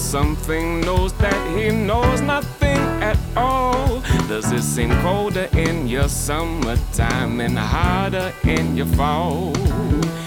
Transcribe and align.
something 0.00 0.80
knows 0.80 1.12
that 1.14 1.40
he 1.56 1.70
knows 1.70 2.20
nothing 2.20 2.78
at 3.02 3.18
all. 3.36 4.00
Does 4.28 4.50
it 4.50 4.62
seem 4.62 4.90
colder 5.02 5.48
in 5.52 5.86
your 5.86 6.08
summertime 6.08 7.40
and 7.40 7.58
harder 7.58 8.32
in 8.44 8.76
your 8.76 8.86
fall? 8.86 9.52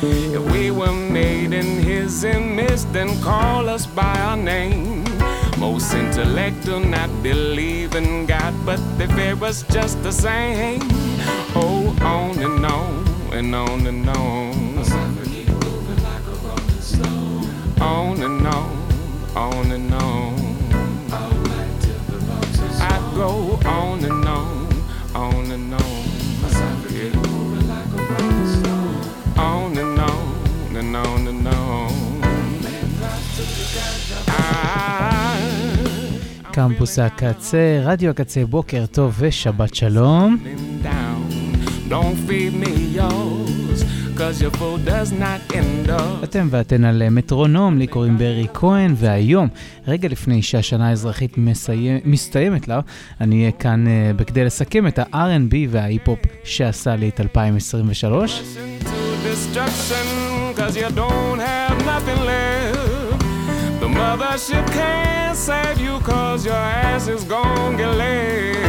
If 0.02 0.52
we 0.52 0.72
were 0.72 0.94
made 0.94 1.54
in 1.54 1.82
his 1.82 2.24
image, 2.24 2.84
then 2.92 3.10
call 3.22 3.68
us 3.68 3.86
by 3.86 4.16
our 4.20 4.38
name. 4.38 5.04
Most 5.58 5.94
intellect 5.94 6.66
do 6.66 6.80
not 6.80 7.10
believe 7.24 7.96
in 7.96 8.26
God, 8.26 8.54
but 8.66 8.80
they 8.98 9.08
fear 9.08 9.36
us 9.44 9.64
just 9.64 10.02
the 10.04 10.12
same. 10.12 10.82
Oh, 11.56 11.96
on 12.02 12.38
and 12.40 12.66
on 12.66 13.34
and 13.34 13.56
on 13.56 13.88
and 13.88 14.10
on 14.10 14.74
on 17.84 18.22
and 18.22 18.48
on, 18.48 18.83
on 19.36 19.72
and 19.72 19.94
on. 19.94 20.36
I 22.80 23.12
go 23.16 23.60
on 23.66 24.04
and 24.06 24.26
on, 24.26 24.68
on 25.16 25.52
and 25.52 25.74
on. 25.74 26.04
On 29.38 29.78
and 29.78 30.00
on 30.00 30.76
and 30.76 30.96
on 30.96 31.28
and 31.28 31.48
on. 31.48 31.94
קמפוס 36.52 37.00
הקצה, 37.00 37.82
רדיו 37.84 38.10
הקצה, 38.10 38.46
בוקר 38.46 38.86
טוב 38.92 39.16
ושבת 39.20 39.76
שלום. 39.76 40.38
Don't 41.90 42.18
feed 42.28 42.54
me 42.54 42.74
אתם 46.24 46.48
ואתן 46.52 46.86
על 46.86 47.10
מטרונום, 47.10 47.78
לי 47.78 47.88
קוראים 47.88 48.18
ברי 48.18 48.48
כהן, 48.54 48.94
והיום, 48.98 49.48
רגע 49.88 50.08
לפני 50.08 50.42
שהשנה 50.42 50.90
האזרחית 50.90 51.38
מסיים, 51.38 52.00
מסתיימת 52.06 52.68
לה, 52.68 52.80
אני 53.22 53.40
אהיה 53.40 53.52
כאן 53.52 53.86
uh, 53.88 54.18
בכדי 54.18 54.46
לסכם 54.46 54.88
את 54.88 55.00
ה-R&B 55.00 55.56
וההיפ-הופ 55.70 56.20
שעשה 56.44 56.96
לי 56.96 57.10
את 57.10 57.22
2023. 57.22 58.42
mothership 63.94 64.66
can't 64.68 65.38
save 65.38 65.80
you 65.80 66.00
cause 66.00 66.46
your 66.46 66.54
ass 66.54 67.08
is 67.08 67.24
gonna 67.24 67.78
get 67.78 67.88
left. 67.88 68.63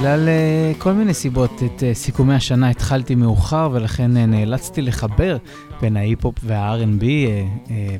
בגלל 0.00 0.28
uh, 0.28 0.82
כל 0.82 0.92
מיני 0.92 1.14
סיבות, 1.14 1.62
את 1.66 1.80
uh, 1.80 1.82
סיכומי 1.94 2.34
השנה 2.34 2.70
התחלתי 2.70 3.14
מאוחר 3.14 3.68
ולכן 3.72 4.16
uh, 4.16 4.18
נאלצתי 4.18 4.82
לחבר 4.82 5.36
בין 5.80 5.96
ההיפ-הופ 5.96 6.34
וה-R&B 6.42 7.04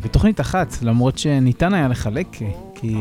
בתוכנית 0.05 0.41
אחת, 0.41 0.77
למרות 0.83 1.19
שניתן 1.19 1.75
היה 1.75 1.89
לחלק, 1.89 2.27
כי 2.75 2.97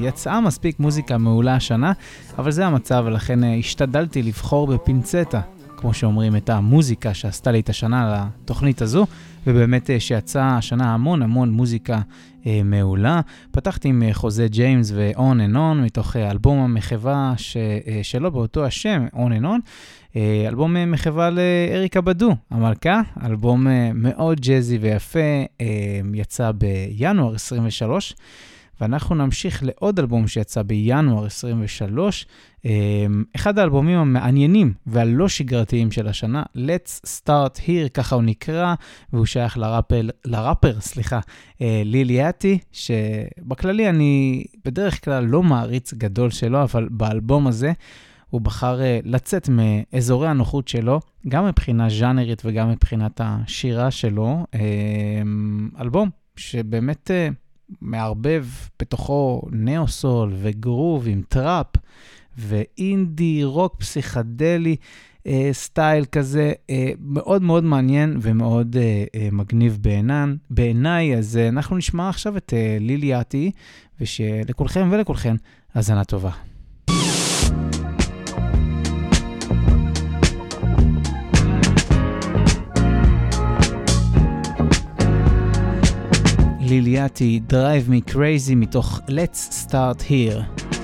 יצאה 0.00 0.40
מספיק 0.40 0.80
מוזיקה 0.80 1.18
מעולה 1.18 1.54
השנה, 1.54 1.92
אבל 2.38 2.50
זה 2.50 2.66
המצב 2.66 3.02
ולכן 3.06 3.38
השתדלתי 3.58 4.22
לבחור 4.22 4.66
בפינצטה, 4.66 5.40
כמו 5.76 5.94
שאומרים, 5.94 6.36
את 6.36 6.50
המוזיקה 6.50 7.14
שעשתה 7.14 7.52
לי 7.52 7.60
את 7.60 7.68
השנה 7.68 8.28
לתוכנית 8.44 8.82
הזו. 8.82 9.06
ובאמת 9.46 9.90
אה, 9.90 10.00
שיצא 10.00 10.42
השנה 10.42 10.94
המון 10.94 11.22
המון 11.22 11.50
מוזיקה 11.50 12.00
אה, 12.46 12.60
מעולה. 12.64 13.20
פתחתי 13.50 13.88
עם 13.88 14.02
אה, 14.02 14.14
חוזה 14.14 14.48
ג'יימס 14.48 14.92
ו-On 14.94 15.18
and 15.18 15.54
On 15.54 15.84
מתוך 15.84 16.16
אה, 16.16 16.30
אלבום 16.30 16.58
המחווה 16.58 17.34
ש, 17.36 17.56
אה, 17.56 18.00
שלו 18.02 18.30
באותו 18.30 18.64
השם, 18.64 19.06
On 19.14 19.40
and 19.40 19.44
On. 19.44 19.60
אה, 20.16 20.44
אלבום 20.48 20.76
אה, 20.76 20.86
מחווה 20.86 21.30
לאריקה 21.30 22.00
בדו, 22.00 22.36
המלכה, 22.50 23.00
אלבום 23.24 23.68
אה, 23.68 23.90
מאוד 23.94 24.40
ג'אזי 24.40 24.78
ויפה, 24.78 25.18
אה, 25.60 26.00
יצא 26.14 26.52
בינואר 26.52 27.34
23. 27.34 28.14
ואנחנו 28.80 29.14
נמשיך 29.14 29.62
לעוד 29.62 29.98
אלבום 29.98 30.28
שיצא 30.28 30.62
בינואר 30.62 31.26
23, 31.26 32.26
אמ, 32.26 32.30
אחד 33.36 33.58
האלבומים 33.58 33.98
המעניינים 33.98 34.72
והלא 34.86 35.28
שגרתיים 35.28 35.90
של 35.90 36.08
השנה, 36.08 36.42
Let's 36.56 37.06
Start 37.06 37.58
Here, 37.58 37.88
ככה 37.94 38.14
הוא 38.14 38.22
נקרא, 38.22 38.74
והוא 39.12 39.26
שייך 39.26 39.58
לראפר, 39.58 40.00
לראפר 40.24 40.80
סליחה, 40.80 41.20
אה, 41.62 41.82
Lil 41.84 42.06
Yachty, 42.06 42.58
שבכללי 42.72 43.88
אני 43.88 44.44
בדרך 44.64 45.04
כלל 45.04 45.24
לא 45.24 45.42
מעריץ 45.42 45.94
גדול 45.94 46.30
שלו, 46.30 46.62
אבל 46.62 46.88
באלבום 46.90 47.46
הזה 47.46 47.72
הוא 48.30 48.40
בחר 48.40 48.82
אה, 48.82 48.98
לצאת 49.04 49.48
מאזורי 49.48 50.28
הנוחות 50.28 50.68
שלו, 50.68 51.00
גם 51.28 51.46
מבחינה 51.46 51.88
ז'אנרית 51.88 52.42
וגם 52.44 52.70
מבחינת 52.70 53.20
השירה 53.24 53.90
שלו. 53.90 54.46
אמ, 54.54 55.70
אלבום 55.80 56.10
שבאמת 56.36 57.10
אה, 57.10 57.28
מערבב 57.80 58.46
בתוכו 58.80 59.42
ניאו-סול 59.52 60.32
וגרוב 60.36 61.08
עם 61.08 61.22
טראפ. 61.28 61.66
ואינדי, 62.38 63.44
רוק 63.44 63.76
פסיכדלי, 63.78 64.76
אה, 65.26 65.48
סטייל 65.52 66.04
כזה, 66.04 66.52
אה, 66.70 66.90
מאוד 67.00 67.42
מאוד 67.42 67.64
מעניין 67.64 68.16
ומאוד 68.20 68.76
אה, 68.76 69.04
אה, 69.14 69.28
מגניב 69.32 69.78
בעינן, 69.80 70.36
בעיניי. 70.50 71.16
אז 71.16 71.36
אה, 71.36 71.48
אנחנו 71.48 71.76
נשמע 71.76 72.08
עכשיו 72.08 72.36
את 72.36 72.52
אה, 72.56 72.76
ליליאטי, 72.80 73.50
ושלכולכם 74.00 74.88
ולכולכן 74.92 75.36
האזנה 75.74 76.04
טובה. 76.04 76.30
ליליאטי, 86.60 87.40
Drive 87.50 87.90
Me 87.90 88.12
Crazy 88.12 88.54
מתוך 88.56 89.00
Let's 89.08 89.68
Start 89.68 90.00
Here. 90.10 90.75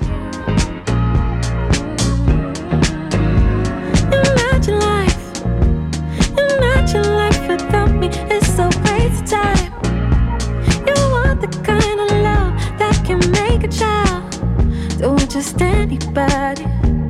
Just 15.27 15.61
anybody. 15.61 17.02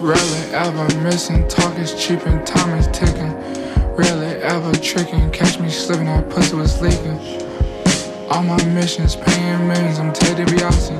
Rarely 0.00 0.54
ever 0.54 1.02
missing, 1.02 1.46
talk 1.46 1.78
is 1.78 1.92
cheap 1.92 2.26
and 2.26 2.46
time 2.46 2.70
is 2.78 2.86
ticking. 2.86 3.34
Rarely 3.94 4.42
ever 4.42 4.72
tricking, 4.76 5.30
catch 5.30 5.60
me 5.60 5.68
slipping, 5.68 6.06
that 6.06 6.30
pussy 6.30 6.56
was 6.56 6.80
leaking. 6.80 7.20
All 8.30 8.42
my 8.42 8.56
missions, 8.64 9.16
paying 9.16 9.68
millions, 9.68 9.98
I'm 9.98 10.14
Ted 10.14 10.38
DiBiase. 10.38 10.96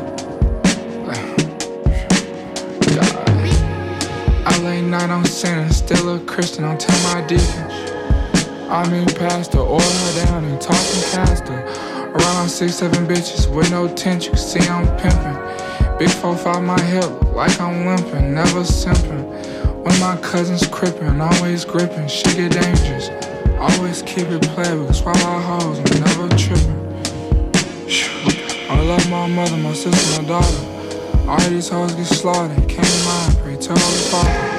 I 4.44 4.62
lay 4.62 4.82
night 4.82 5.08
on 5.08 5.24
sinning, 5.24 5.72
still 5.72 6.16
a 6.16 6.20
Christian, 6.20 6.64
I'm 6.64 6.76
tell 6.76 7.14
my 7.14 7.26
deacon. 7.26 7.70
I 8.68 8.86
mean 8.90 9.06
pastor, 9.06 9.60
oil 9.60 9.80
her 9.80 10.26
down 10.26 10.44
and 10.44 10.60
talking 10.60 11.02
pastor. 11.12 11.54
Around 12.12 12.50
six, 12.50 12.74
seven 12.74 13.06
bitches 13.06 13.50
with 13.50 13.70
no 13.70 13.88
tension, 13.94 14.36
see 14.36 14.60
I'm 14.68 14.84
pimping. 14.98 15.39
Big 16.00 16.08
four, 16.08 16.34
five, 16.34 16.64
my 16.64 16.80
hip, 16.80 17.10
like 17.34 17.60
I'm 17.60 17.84
limping, 17.84 18.32
never 18.32 18.60
simping. 18.60 19.22
When 19.84 20.00
my 20.00 20.16
cousins 20.22 20.66
crippin', 20.66 21.20
always 21.20 21.66
gripping, 21.66 22.08
shit 22.08 22.38
get 22.38 22.52
dangerous. 22.52 23.10
Always 23.58 24.00
keep 24.00 24.26
it 24.28 24.40
playable, 24.54 24.94
swallow 24.94 25.18
hoes, 25.18 25.78
I'm 25.78 26.00
never 26.00 26.26
tripping. 26.38 26.80
I 28.70 28.80
love 28.80 29.10
my 29.10 29.26
mother, 29.26 29.58
my 29.58 29.74
sister, 29.74 30.22
my 30.22 30.26
daughter. 30.26 31.28
All 31.28 31.50
these 31.50 31.68
hoes 31.68 31.92
get 31.92 32.06
slaughtered, 32.06 32.66
can't 32.66 33.04
mind, 33.04 33.36
pray 33.42 33.56
to 33.58 33.68
Holy 33.68 34.10
Father. 34.10 34.49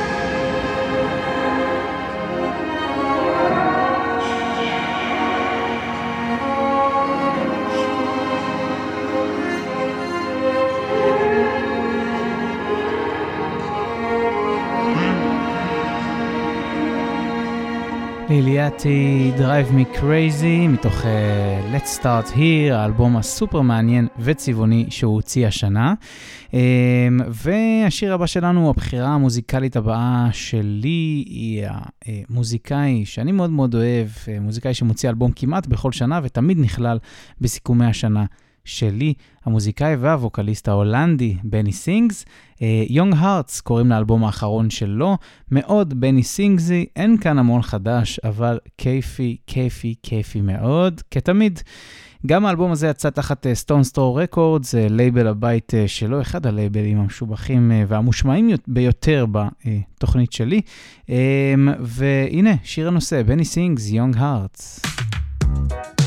ליליאטי 18.32 19.32
Drive 19.38 19.74
Me 19.74 19.98
Crazy 19.98 20.68
מתוך 20.70 21.02
uh, 21.02 21.76
Let's 21.76 22.02
Start 22.02 22.36
Here, 22.36 22.74
האלבום 22.74 23.18
הסופר 23.18 23.62
מעניין 23.62 24.08
וצבעוני 24.20 24.86
שהוא 24.90 25.14
הוציא 25.16 25.48
השנה. 25.48 25.94
Um, 26.52 26.54
והשיר 27.28 28.14
הבא 28.14 28.26
שלנו, 28.26 28.70
הבחירה 28.70 29.10
המוזיקלית 29.10 29.76
הבאה 29.76 30.30
שלי, 30.32 31.24
היא 31.28 31.64
המוזיקאי 32.06 33.06
שאני 33.06 33.32
מאוד 33.32 33.50
מאוד 33.50 33.76
אוהב, 33.76 34.08
אה, 34.28 34.40
מוזיקאי 34.40 34.74
שמוציא 34.74 35.10
אלבום 35.10 35.32
כמעט 35.32 35.68
בכל 35.68 35.92
שנה 35.92 36.20
ותמיד 36.24 36.60
נכלל 36.60 37.00
בסיכומי 37.42 37.86
השנה 37.86 38.26
שלי, 38.66 39.14
המוזיקאי 39.46 39.96
והווקליסט 39.96 40.68
ההולנדי, 40.68 41.36
בני 41.44 41.72
סינגס. 41.72 42.26
יונג 42.90 43.16
הארטס 43.18 43.62
קוראים 43.62 43.90
לאלבום 43.90 44.24
האחרון 44.24 44.70
שלו, 44.70 45.18
מאוד 45.52 46.00
Benny 46.00 46.24
Sings-י, 46.24 46.86
אין 46.96 47.18
כאן 47.18 47.38
המון 47.40 47.62
חדש, 47.62 48.20
אבל 48.24 48.60
כיפי, 48.78 49.38
כיפי, 49.48 49.96
כיפי 50.04 50.42
מאוד, 50.42 51.02
כתמיד. 51.12 51.60
גם 52.26 52.46
האלבום 52.46 52.72
הזה 52.72 52.88
יצא 52.88 53.10
תחת 53.10 53.48
Stones 53.54 53.84
Throw 53.84 54.22
Records, 54.22 54.76
לייבל 54.78 55.28
הבית 55.28 55.74
אה, 55.74 55.88
שלו, 55.88 56.22
אחד 56.22 56.48
הלייבלים 56.48 57.00
המשובחים 57.00 57.72
אה, 57.72 57.84
והמושמעים 57.88 58.50
ביותר 58.68 59.26
בתוכנית 59.32 60.32
שלי. 60.32 60.62
והנה, 61.80 62.54
שיר 62.64 62.88
הנושא, 62.88 63.24
Benny 63.24 63.46
Sings, 63.46 63.90
Young 63.90 64.16
Hearts. 64.18 64.82
young 65.52 66.01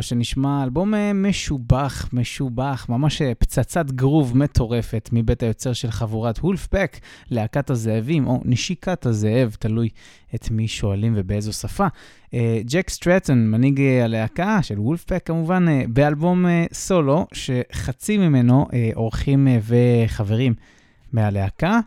הבא 0.00 0.06
שנשמע, 0.06 0.64
אלבום 0.64 0.94
אה, 0.94 1.12
משובח, 1.12 2.08
משובח, 2.12 2.86
ממש 2.88 3.22
אה, 3.22 3.32
פצצת 3.34 3.90
גרוב 3.90 4.36
מטורפת 4.36 5.08
מבית 5.12 5.42
היוצר 5.42 5.72
של 5.72 5.90
חבורת 5.90 6.38
וולפפק, 6.38 6.98
להקת 7.30 7.70
הזאבים, 7.70 8.26
או 8.26 8.40
נשיקת 8.44 9.06
הזאב, 9.06 9.56
תלוי 9.58 9.88
את 10.34 10.50
מי 10.50 10.68
שואלים 10.68 11.12
ובאיזו 11.16 11.52
שפה. 11.52 11.86
אה, 12.34 12.60
ג'ק 12.64 12.90
סטרטון, 12.90 13.50
מנהיג 13.50 13.80
הלהקה 14.04 14.62
של 14.62 14.80
וולפפק 14.80 15.22
כמובן, 15.24 15.66
באלבום 15.88 16.46
סולו, 16.72 17.26
שחצי 17.32 18.18
ממנו 18.18 18.66
אורחים 18.96 19.48
וחברים 19.62 20.54
מהלהקה. 21.12 21.80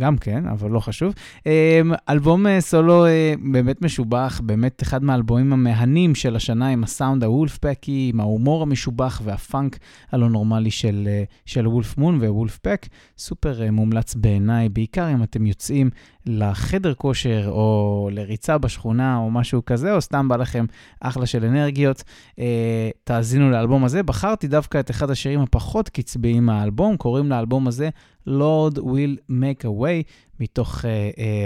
גם 0.00 0.18
כן, 0.18 0.46
אבל 0.46 0.70
לא 0.70 0.80
חשוב. 0.80 1.14
אמ, 1.46 1.92
אלבום 2.08 2.46
אה, 2.46 2.60
סולו 2.60 3.06
אה, 3.06 3.34
באמת 3.52 3.82
משובח, 3.82 4.40
באמת 4.44 4.82
אחד 4.82 5.04
מהאלבומים 5.04 5.52
המהנים 5.52 6.14
של 6.14 6.36
השנה 6.36 6.68
עם 6.68 6.84
הסאונד 6.84 7.24
הוולפפקי, 7.24 8.10
עם 8.12 8.20
ההומור 8.20 8.62
המשובח 8.62 9.20
והפאנק 9.24 9.78
הלא 10.12 10.28
נורמלי 10.28 10.70
של, 10.70 11.04
אה, 11.06 11.24
של 11.46 11.68
וולף 11.68 11.98
מון 11.98 12.16
ווולפפק. 12.16 12.86
סופר 13.18 13.62
אה, 13.62 13.70
מומלץ 13.70 14.14
בעיניי, 14.14 14.68
בעיקר 14.68 15.12
אם 15.12 15.22
אתם 15.22 15.46
יוצאים 15.46 15.90
לחדר 16.26 16.94
כושר 16.94 17.48
או 17.48 18.08
לריצה 18.12 18.58
בשכונה 18.58 19.16
או 19.16 19.30
משהו 19.30 19.64
כזה, 19.64 19.94
או 19.94 20.00
סתם 20.00 20.28
בא 20.28 20.36
לכם 20.36 20.64
אחלה 21.00 21.26
של 21.26 21.44
אנרגיות. 21.44 22.02
אה, 22.38 22.90
תאזינו 23.04 23.50
לאלבום 23.50 23.84
הזה. 23.84 24.02
בחרתי 24.02 24.48
דווקא 24.48 24.80
את 24.80 24.90
אחד 24.90 25.10
השירים 25.10 25.40
הפחות 25.40 25.88
קצביים 25.88 26.46
מהאלבום, 26.46 26.96
קוראים 26.96 27.30
לאלבום 27.30 27.68
הזה 27.68 27.88
Lord 28.28 28.76
will 28.76 29.30
make 29.30 29.64
a 29.64 29.82
way, 29.82 30.10
מתוך 30.40 30.84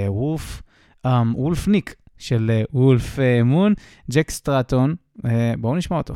וולף, 0.08 0.62
uh, 1.06 1.08
um, 1.08 1.10
וולף 1.34 1.68
ניק 1.68 1.94
של 2.18 2.50
וולף 2.72 3.18
מון, 3.44 3.74
ג'ק 4.10 4.30
סטרטון, 4.30 4.94
uh, 5.18 5.22
בואו 5.58 5.76
נשמע 5.76 5.96
אותו. 5.96 6.14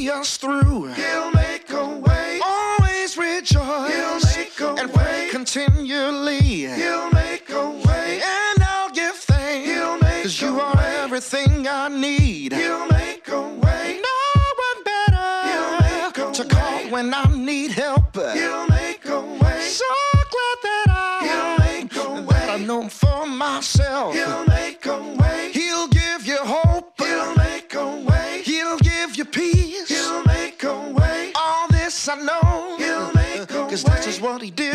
See 0.00 0.10
us 0.10 0.36
through. 0.36 0.86
He'll 0.92 1.30
make 1.32 1.70
a 1.70 1.86
way. 1.86 2.40
Always 2.44 3.16
rejoice. 3.16 3.92
He'll 3.92 4.42
make 4.42 4.60
a 4.60 4.74
and 4.80 4.92
way. 4.94 5.28
continually. 5.30 6.66
He'll 6.80 7.10
make 7.10 7.50
a 7.50 7.70
way. 7.86 8.20
And 8.22 8.62
I'll 8.62 8.90
give 8.90 9.14
thanks. 9.14 9.68
He'll 9.68 9.98
make 9.98 10.22
Cause 10.22 10.40
you 10.40 10.60
are 10.60 10.80
everything 11.04 11.66
I 11.68 11.88
need. 11.88 12.52
He'll 12.52 12.86
make 12.88 13.28
a 13.28 13.42
way. 13.64 14.00
No 14.08 14.18
one 14.66 14.80
better. 14.92 15.30
He'll 15.50 15.76
make 15.80 16.18
a 16.18 16.32
to 16.32 16.44
call 16.44 16.80
when 16.94 17.12
I 17.12 17.24
need 17.36 17.70
help. 17.72 18.14
He'll 18.14 18.66
make 18.68 19.04
a 19.06 19.20
way. 19.42 19.60
So 19.80 19.90
glad 20.34 20.58
that 20.68 20.86
I 20.88 21.16
He'll 21.28 21.56
make 21.66 21.94
a 21.96 22.08
way. 22.22 22.46
That 22.46 22.50
I 22.50 22.64
know 22.64 22.88
for 22.88 23.26
myself. 23.26 24.14
He'll 24.14 24.46
make 24.46 24.69
what 34.30 34.42
he 34.42 34.50
did 34.50 34.69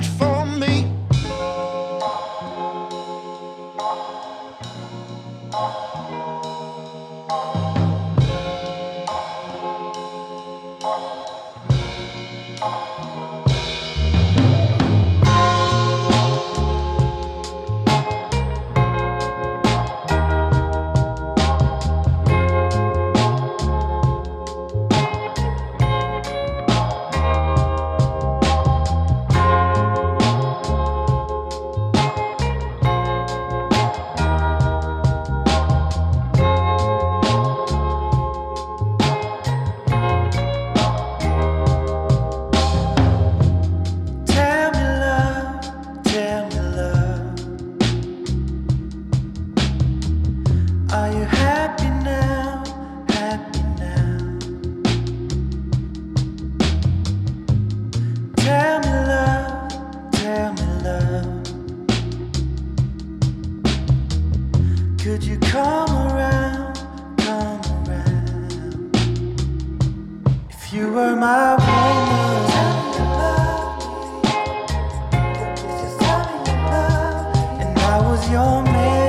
was 78.16 78.30
your 78.30 78.64
man. 78.64 79.05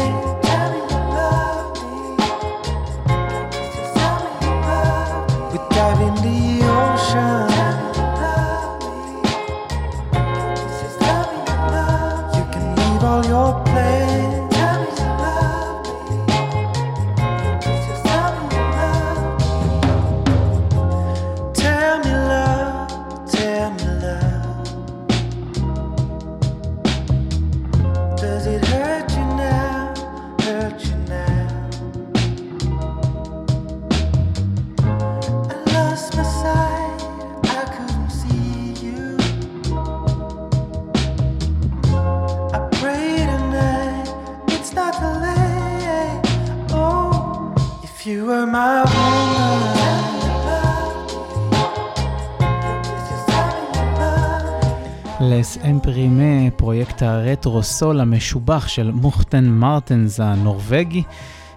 פרויקט 57.36 57.46
הרטרו 57.46 57.62
סול 57.62 58.00
המשובח 58.00 58.68
של 58.68 58.90
מורטן 58.90 59.44
מרטנס 59.44 60.20
הנורבגי, 60.20 61.02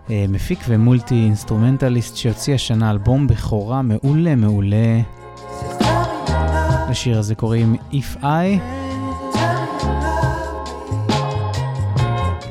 אה, 0.10 0.26
מפיק 0.30 0.60
ומולטי 0.68 1.16
אינסטרומנטליסט 1.16 2.18
שהוציא 2.18 2.56
השנה 2.56 2.92
אלבום 2.92 3.28
בכורה 3.28 3.82
מעולה 3.82 4.36
מעולה. 4.36 5.02
לשיר 6.90 7.20
הזה 7.20 7.36
קוראים 7.36 7.76
If 7.92 8.24
I. 8.24 8.60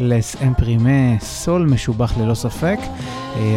Les 0.01 0.37
Imprimés, 0.43 1.19
סול 1.21 1.69
משובח 1.71 2.19
ללא 2.19 2.35
ספק, 2.35 2.79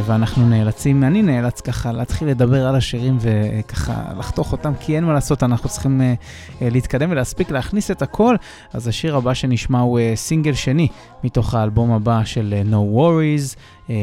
ואנחנו 0.06 0.50
נאלצים, 0.50 1.04
אני 1.04 1.22
נאלץ 1.22 1.62
ככה 1.62 1.92
להתחיל 1.92 2.28
לדבר 2.28 2.68
על 2.68 2.76
השירים 2.76 3.18
וככה 3.20 4.14
לחתוך 4.20 4.52
אותם, 4.52 4.74
כי 4.80 4.96
אין 4.96 5.04
מה 5.04 5.14
לעשות, 5.14 5.44
אנחנו 5.44 5.70
צריכים 5.70 6.02
אה, 6.02 6.14
אה, 6.62 6.70
להתקדם 6.70 7.12
ולהספיק 7.12 7.52
להכניס 7.52 7.92
את 7.92 8.02
הכל. 8.02 8.36
אז 8.74 8.88
השיר 8.88 9.16
הבא 9.16 9.34
שנשמע 9.34 9.80
הוא 9.80 10.00
אה, 10.00 10.14
סינגל 10.16 10.54
שני 10.54 10.88
מתוך 11.24 11.54
האלבום 11.54 11.92
הבא 11.92 12.24
של 12.24 12.54
אה, 12.58 12.62
No 12.72 12.98
Worries, 12.98 13.58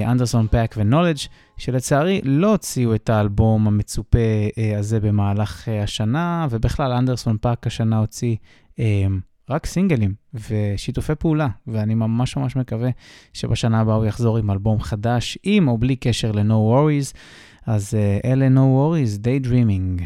אנדרסון 0.07 0.47
פאק 0.51 0.75
ו-Knxwledge, 0.79 1.29
שלצערי 1.59 2.21
לא 2.25 2.51
הוציאו 2.51 2.95
את 2.95 3.11
האלבום 3.11 3.67
המצופה 3.67 4.19
אה, 4.59 4.79
הזה 4.79 5.01
במהלך 5.01 5.69
אה, 5.69 5.83
השנה, 5.83 6.47
ובכלל 6.51 6.93
אנדרסון 6.93 7.37
פאק 7.41 7.67
השנה 7.67 7.99
הוציא 7.99 8.37
אה, 8.79 9.07
רק 9.51 9.67
סינגלים 9.67 10.15
ושיתופי 10.35 11.15
פעולה, 11.15 11.49
ואני 11.67 11.95
ממש 11.95 12.37
ממש 12.37 12.57
מקווה 12.57 12.91
שבשנה 13.33 13.81
הבאה 13.81 13.95
הוא 13.95 14.05
יחזור 14.05 14.39
עם 14.39 14.51
אלבום 14.51 14.81
חדש, 14.81 15.39
עם 15.43 15.69
או 15.69 15.79
בלי 15.79 15.97
קשר 15.97 16.33
ל-No 16.33 16.53
Worries. 16.53 17.17
אז 17.67 17.95
אה, 17.95 18.19
אלה 18.33 18.47
No 18.47 18.59
Worries, 18.59 19.25
Daydreaming. 19.25 20.03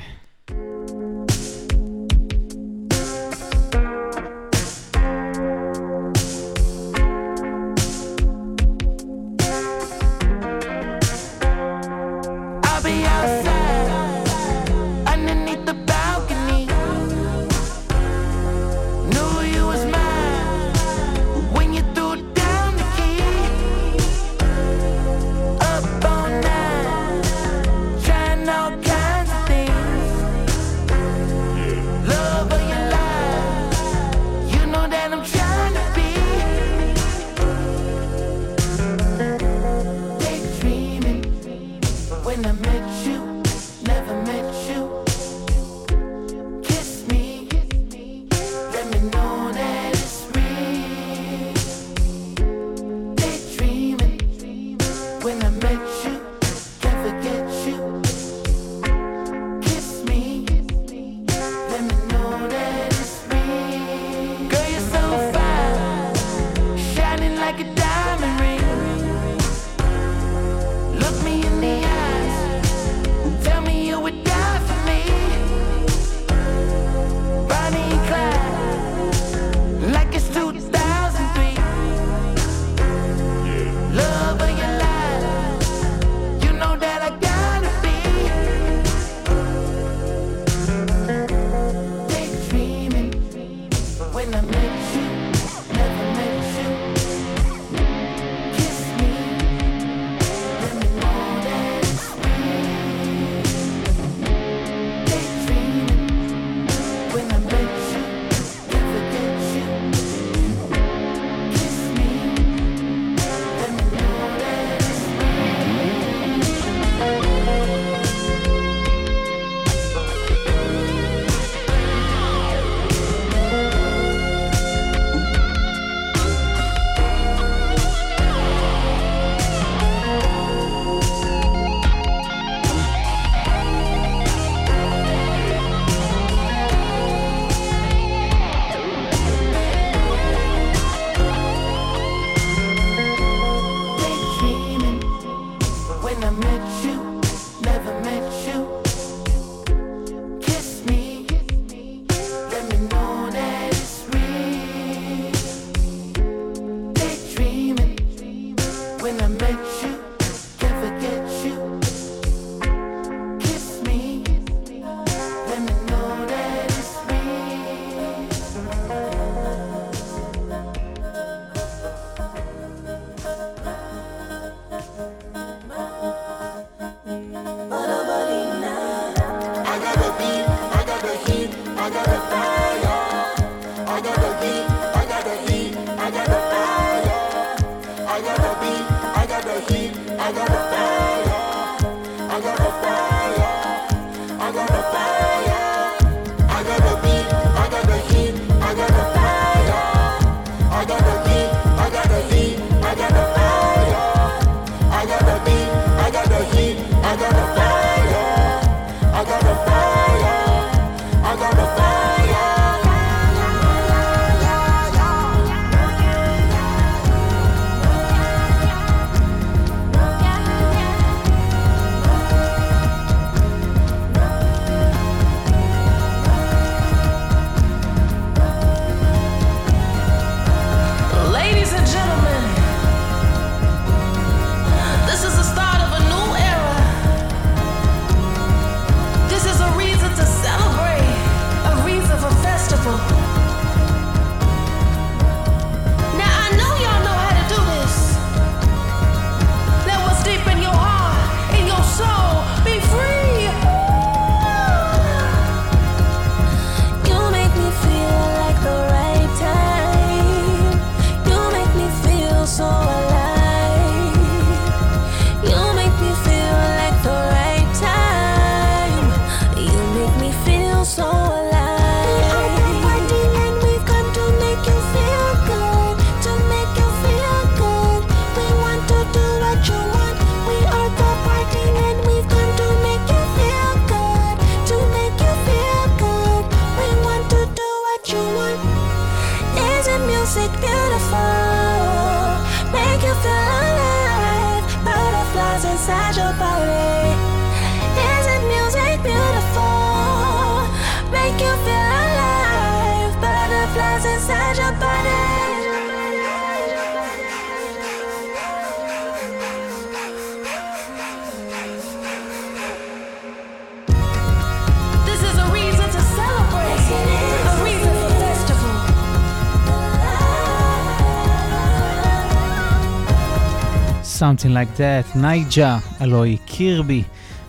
Something 324.22 324.54
like 324.54 324.78
that, 324.78 325.18
נייג'ה, 325.18 325.78
הלוא 326.00 326.24
היא 326.24 326.38
קירבי, 326.46 327.02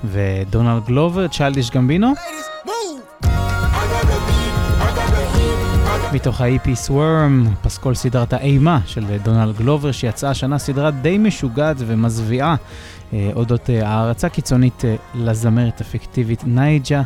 ודונלד 0.03 0.85
גלובר, 0.85 1.27
צ'יילדיש 1.27 1.69
גמבינו. 1.71 2.13
מתוך 6.13 6.41
ה-EP 6.41 6.75
סוורם, 6.75 7.47
פסקול 7.61 7.95
סדרת 7.95 8.33
האימה 8.33 8.79
של 8.85 9.17
דונלד 9.23 9.57
גלובר, 9.57 9.91
שיצאה 9.91 10.29
השנה 10.29 10.57
סדרה 10.57 10.91
די 10.91 11.17
משוגעת 11.17 11.75
ומזוויעה, 11.79 12.55
אה, 13.13 13.29
אודות 13.35 13.69
אה, 13.69 13.87
הערצה 13.87 14.29
קיצונית 14.29 14.85
אה, 14.85 14.95
לזמרת 15.15 15.81
הפיקטיבית 15.81 16.43
נייג'ה, 16.45 17.01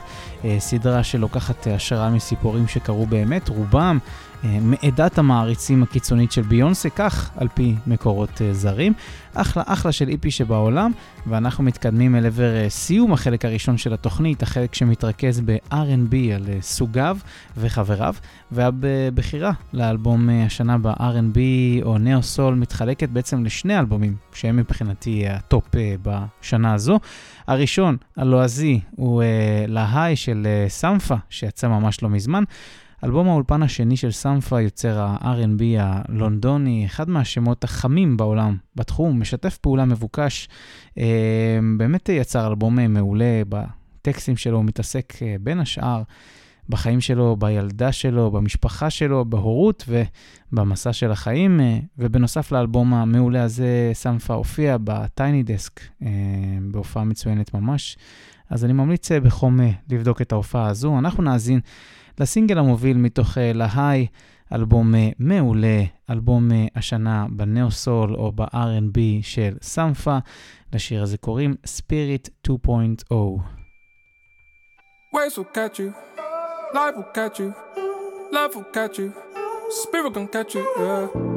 סדרה 0.60 1.03
שלוקחת 1.03 1.67
אה, 1.67 1.75
השראה 1.75 2.10
מסיפורים 2.10 2.67
שקרו 2.67 3.06
באמת, 3.06 3.49
רובם 3.49 3.99
מעדת 4.43 5.17
המעריצים 5.17 5.84
הקיצונית 5.84 6.32
של 6.32 6.41
ביונסה, 6.41 6.89
כך 6.89 7.32
על 7.38 7.47
פי 7.54 7.76
מקורות 7.88 8.41
אה, 8.41 8.54
זרים. 8.54 8.93
אחלה 9.41 9.63
אחלה 9.65 9.91
של 9.91 10.10
EP 10.10 10.32
שבעולם, 10.32 10.91
ואנחנו 11.28 11.63
מתקדמים 11.63 12.15
אל 12.15 12.26
עבר 12.26 12.56
אה, 12.56 12.69
סיום 12.69 13.13
החלק 13.13 13.45
הראשון 13.45 13.78
של 13.78 13.93
התוכנית, 13.93 14.43
החלק 14.43 14.76
שמתרכז 14.76 15.41
ב-R&B 15.45 16.15
על 16.36 16.45
אה, 16.50 16.58
סוגיו 16.62 17.17
וחבריו, 17.58 18.15
והבחירה 18.52 19.52
לאלבום 19.73 20.30
אה, 20.30 20.45
השנה 20.45 20.78
ב-R&B 20.78 21.38
או 21.84 21.97
נאו-סול 21.97 22.56
מתחלקת 22.56 23.10
בעצם 23.10 23.45
לשני 23.45 23.80
אלבומים, 23.80 24.15
שהם 24.34 24.58
מבחינתי 24.58 25.28
אה, 25.28 25.36
הטופ 25.36 25.76
אה, 25.76 25.95
בשנה 26.02 26.73
הזו. 26.73 27.00
הראשון, 27.47 27.97
הלועזי, 28.17 28.80
הוא 28.95 29.23
אה, 29.23 29.65
Lahai 29.67 30.15
של 30.15 30.47
אה, 30.47 30.69
Sampha, 30.70 31.15
שיצא 31.30 31.67
ממש 31.67 32.04
לא 32.04 32.10
מזמן. 32.10 32.43
אלבום 33.04 33.30
האולפן 33.30 33.64
השני 33.64 33.98
של 33.98 34.12
Sampha, 34.12 34.62
יוצר 34.62 35.00
ה-R&B 35.00 35.64
הלונדוני, 35.80 36.86
אחד 36.86 37.10
מהשמות 37.10 37.64
החמים 37.64 38.18
בעולם 38.18 38.58
בתחום, 38.76 39.22
משתף 39.22 39.58
פעולה 39.58 39.86
מבוקש. 39.86 40.50
אה, 40.98 41.60
באמת 41.78 42.10
יצר 42.10 42.48
אלבום 42.48 42.80
אה, 42.80 42.88
מעולה, 42.88 43.42
בטקסטים 43.50 44.38
שלו 44.38 44.58
הוא 44.58 44.66
מתעסק 44.66 45.14
אה, 45.22 45.36
בין 45.40 45.60
השאר 45.60 46.04
בחיים 46.70 47.02
שלו, 47.02 47.36
בילדה 47.40 47.92
שלו, 47.92 48.32
במשפחה 48.32 48.90
שלו, 48.90 49.26
בהורות 49.26 49.86
ובמסע 49.88 50.94
של 50.94 51.12
החיים. 51.12 51.60
ובנוסף 51.98 52.52
לאלבום 52.52 52.94
המעולה 52.94 53.44
הזה, 53.44 53.92
סמפה 53.94 54.34
הופיע 54.34 54.78
בטייני 54.84 55.44
דסק, 55.44 55.82
בהופעה 56.72 57.04
מצוינת 57.04 57.54
ממש. 57.54 57.98
אז 58.50 58.66
אני 58.66 58.74
ממליץ 58.74 59.12
בחום 59.12 59.60
לבדוק 59.90 60.22
את 60.22 60.32
ההופעה 60.32 60.68
הזו. 60.68 61.00
אנחנו 61.00 61.24
נאזין 61.24 61.60
לסינגל 62.19 62.58
המוביל 62.58 62.97
מתוך 62.97 63.38
אה, 63.38 63.51
להיי, 63.53 64.08
אלבום 64.53 64.95
אה, 64.95 65.10
מעולה, 65.19 65.84
אלבום 66.10 66.51
אה, 66.51 66.65
השנה 66.75 67.25
בנאו-סול 67.30 68.15
או 68.15 68.32
ב-R&B 68.32 68.99
של 69.21 69.58
סמפה. 69.62 70.17
לשיר 70.73 71.03
הזה 71.03 71.17
קוראים 71.17 71.56
Spirit 71.65 72.47
2.0. 72.47 73.13
Waves 75.15 75.38
will 75.38 75.56
catch 75.56 75.80
you, 75.80 75.89
life 76.73 76.95
will 76.97 77.12
catch 77.15 77.39
you, 77.39 77.49
love 78.32 78.56
will 78.56 78.69
catch 78.73 78.99
you, 78.99 79.10
spirit 79.69 80.13
can 80.13 80.27
catch 80.27 80.56
you, 80.56 80.65
yeah. 80.77 81.37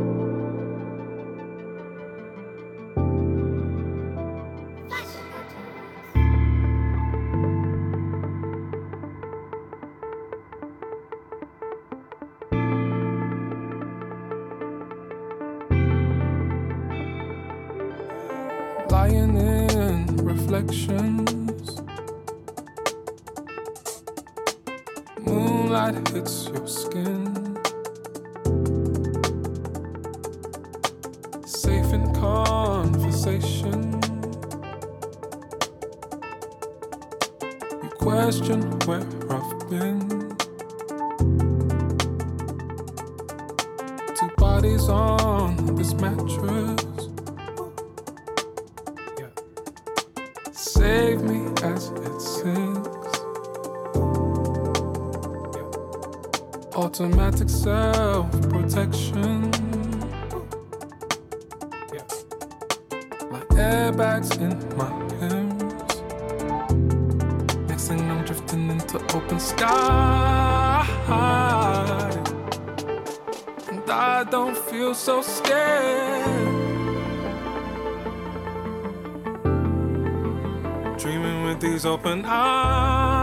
Reflections. 20.50 21.80
Moonlight 25.20 26.08
hits 26.08 26.48
your 26.48 26.66
skin. 26.66 27.39
Feel 74.94 74.94
so 74.94 75.22
scared. 75.22 76.58
Dreaming 80.98 81.44
with 81.44 81.60
these 81.60 81.86
open 81.86 82.24
eyes. 82.26 83.19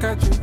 catch 0.00 0.24
you. 0.24 0.35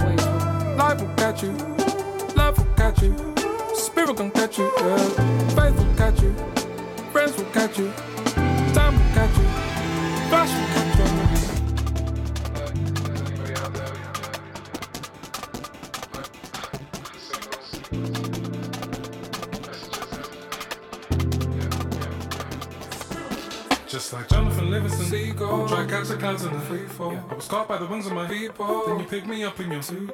I 27.33 27.35
was 27.35 27.47
caught 27.47 27.67
by 27.67 27.79
the 27.79 27.87
wings 27.87 28.05
of 28.05 28.13
my 28.13 28.27
people. 28.27 28.83
Then 28.85 28.99
you 28.99 29.05
picked 29.05 29.25
me 29.25 29.43
up 29.43 29.59
in 29.59 29.71
your 29.71 29.81
suit. 29.81 30.13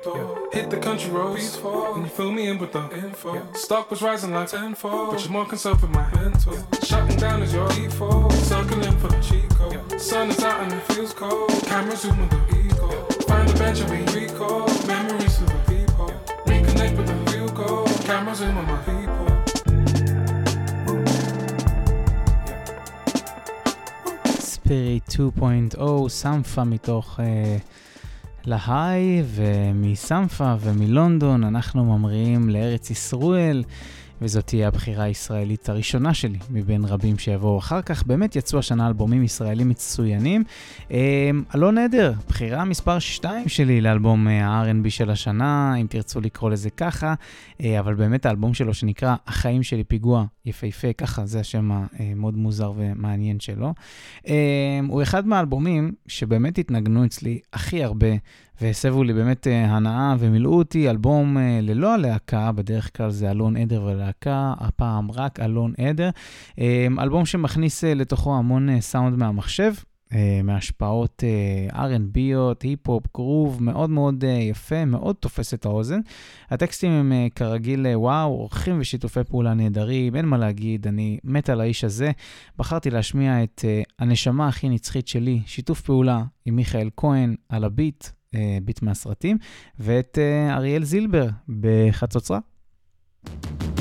Hit 0.54 0.70
the 0.70 0.78
country 0.78 1.12
roads. 1.12 1.42
Peaceful. 1.42 1.96
Then 1.96 2.04
you 2.04 2.10
fill 2.10 2.32
me 2.32 2.48
in 2.48 2.58
with 2.58 2.72
the 2.72 2.90
info. 2.96 3.46
Stock 3.52 3.92
was 3.92 4.02
rising 4.02 4.32
like 4.32 4.48
tenfold. 4.48 5.12
But 5.12 5.24
you're 5.24 5.34
more 5.34 5.46
concerned 5.46 5.82
with 5.82 5.92
my 5.92 6.10
mental. 6.16 6.56
Shutting 6.82 7.18
down 7.18 7.44
is 7.44 7.54
your 7.54 7.68
default. 7.72 8.32
Circling 8.32 8.98
for 9.00 9.10
the 9.10 9.48
code. 9.54 10.00
Sun 10.00 10.30
is 10.30 10.42
out 10.42 10.62
and 10.62 10.72
it 10.72 10.82
feels 10.94 11.12
cold. 11.12 11.50
Camera 11.66 11.98
zoom 11.98 12.18
with 12.22 12.30
the 12.30 12.58
ego. 12.58 12.88
Find 13.28 13.50
the 13.50 13.60
bench 13.60 13.82
and 13.82 13.92
we 13.92 14.22
recall. 14.22 14.70
Memories 14.88 15.42
of 15.42 15.48
the 15.48 15.76
people. 15.76 16.14
Reconnect 16.46 16.96
with 16.96 17.08
the 17.08 17.38
real 17.38 17.50
goal. 17.50 17.86
Camera 18.06 18.34
zoom 18.34 18.58
on 18.58 18.66
my 18.66 18.78
people. 18.78 18.99
ספיריט 24.70 25.10
2.0, 25.78 26.10
סמפה 26.10 26.64
מתוך 26.64 27.20
אה, 27.20 27.58
להיי, 28.46 29.24
ומסמפה 29.26 30.56
ומלונדון 30.60 31.44
אנחנו 31.44 31.86
ממריאים 31.86 32.50
לארץ 32.50 32.90
ישראל, 32.90 33.64
וזאת 34.22 34.48
תהיה 34.48 34.68
הבחירה 34.68 35.04
הישראלית 35.04 35.70
הראשונה 35.70 36.14
שלי 36.14 36.38
מבין 36.50 36.86
רבים 36.86 37.18
שיבואו 37.18 37.58
אחר 37.58 37.82
כך. 37.82 38.04
באמת 38.04 38.36
יצאו 38.36 38.60
השנה 38.60 38.88
אלבומים 38.88 39.24
ישראלים 39.24 39.70
מצוינים. 39.70 40.44
אה, 40.92 41.30
אלון 41.56 41.78
עדר, 41.78 42.14
בחירה 42.28 42.66
מספר 42.66 43.00
2 43.00 43.50
שלי 43.50 43.82
לאלבום 43.82 44.28
אה, 44.28 44.48
ה-R&B 44.48 44.90
של 44.90 45.10
השנה, 45.10 45.76
אם 45.76 45.88
תרצו 45.90 46.22
לקרוא 46.22 46.50
לזה 46.50 46.70
ככה, 46.70 47.14
אה, 47.64 47.80
אבל 47.80 47.94
באמת 47.94 48.26
האלבום 48.26 48.54
שלו 48.54 48.74
שנקרא 48.74 49.16
החיים 49.28 49.64
שלי 49.64 49.84
פיגוע 49.84 50.26
יפהפה, 50.50 50.94
ככה 50.94 51.26
זה 51.26 51.40
השם 51.40 51.72
המאוד 51.72 52.38
מוזר 52.38 52.72
ומעניין 52.76 53.40
שלו. 53.40 53.74
אה, 54.28 54.80
הוא 54.88 55.02
אחד 55.02 55.28
מהאלבומים 55.28 55.92
שבאמת 56.08 56.58
התנגנו 56.58 57.06
אצלי 57.06 57.40
הכי 57.54 57.84
הרבה. 57.84 58.08
והסבו 58.62 59.04
לי 59.04 59.14
באמת 59.14 59.48
אה, 59.48 59.66
הנאה 59.66 60.16
ומילאו 60.20 60.54
אותי 60.54 60.90
אלבום 60.90 61.38
אה, 61.38 61.60
ללא 61.62 61.94
הלהקה, 61.94 62.52
בדרך 62.52 62.98
כלל 62.98 63.10
זה 63.10 63.32
אלון 63.32 63.58
עדר 63.58 63.84
ולהקה, 63.84 64.54
הפעם 64.60 65.12
רק 65.12 65.40
אלון 65.40 65.74
עדר. 65.78 66.10
אלבום 67.00 67.26
שמכניס 67.26 67.84
לתוכו 67.84 68.36
המון 68.36 68.82
סאונד 68.82 69.18
מהמחשב. 69.18 69.74
אה, 70.14 70.42
מהשפעות 70.44 71.24
R&Bיות, 71.72 72.62
היפ-הופ, 72.64 73.04
גרוב, 73.16 73.64
מאוד 73.64 73.90
מאוד 73.90 74.24
אה, 74.24 74.30
יפה, 74.30 74.86
מאוד 74.86 75.16
תופס 75.16 75.54
את 75.54 75.66
האוזן. 75.66 76.00
הטקסטים 76.50 76.92
הם 76.92 77.12
אה, 77.12 77.28
כרגיל 77.36 77.86
וואו, 77.94 78.30
אורחים 78.30 78.80
ושיתופי 78.80 79.24
פעולה 79.24 79.54
נהדרים, 79.54 80.16
אין 80.16 80.26
מה 80.26 80.38
להגיד, 80.38 80.88
אני 80.88 81.20
מת 81.24 81.50
על 81.50 81.62
האיש 81.62 81.84
הזה. 81.84 82.12
בחרתי 82.58 82.90
להשמיע 82.90 83.44
את 83.44 83.66
הנשמה 84.00 84.48
הכי 84.48 84.70
נצחית 84.70 85.08
שלי, 85.08 85.42
שיתוף 85.46 85.82
פעולה 85.82 86.24
עם 86.46 86.56
מיכאל 86.56 86.90
כהן 86.98 87.36
על 87.50 87.64
הביט, 87.64 88.08
ביט 88.64 88.82
מהסרטים, 88.82 89.38
ואת 89.80 90.18
אריאל 90.50 90.84
זילבר 90.84 91.28
בחצוצרה. 91.60 92.40
רחוק 93.26 93.79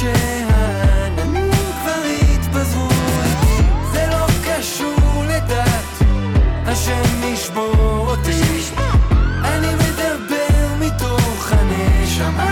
שהעננים 0.00 1.50
כבר 1.50 2.06
יתפזרו 2.06 2.88
איתי. 3.24 3.62
זה 3.92 4.06
לא 4.10 4.26
קשור 4.44 5.24
לדת, 5.28 6.02
השם 6.66 7.22
ישבור 7.24 8.06
אותי. 8.10 8.62
אני 9.44 9.74
מדבר 9.74 10.74
מתוך 10.80 11.52
הנשמה 11.52 12.47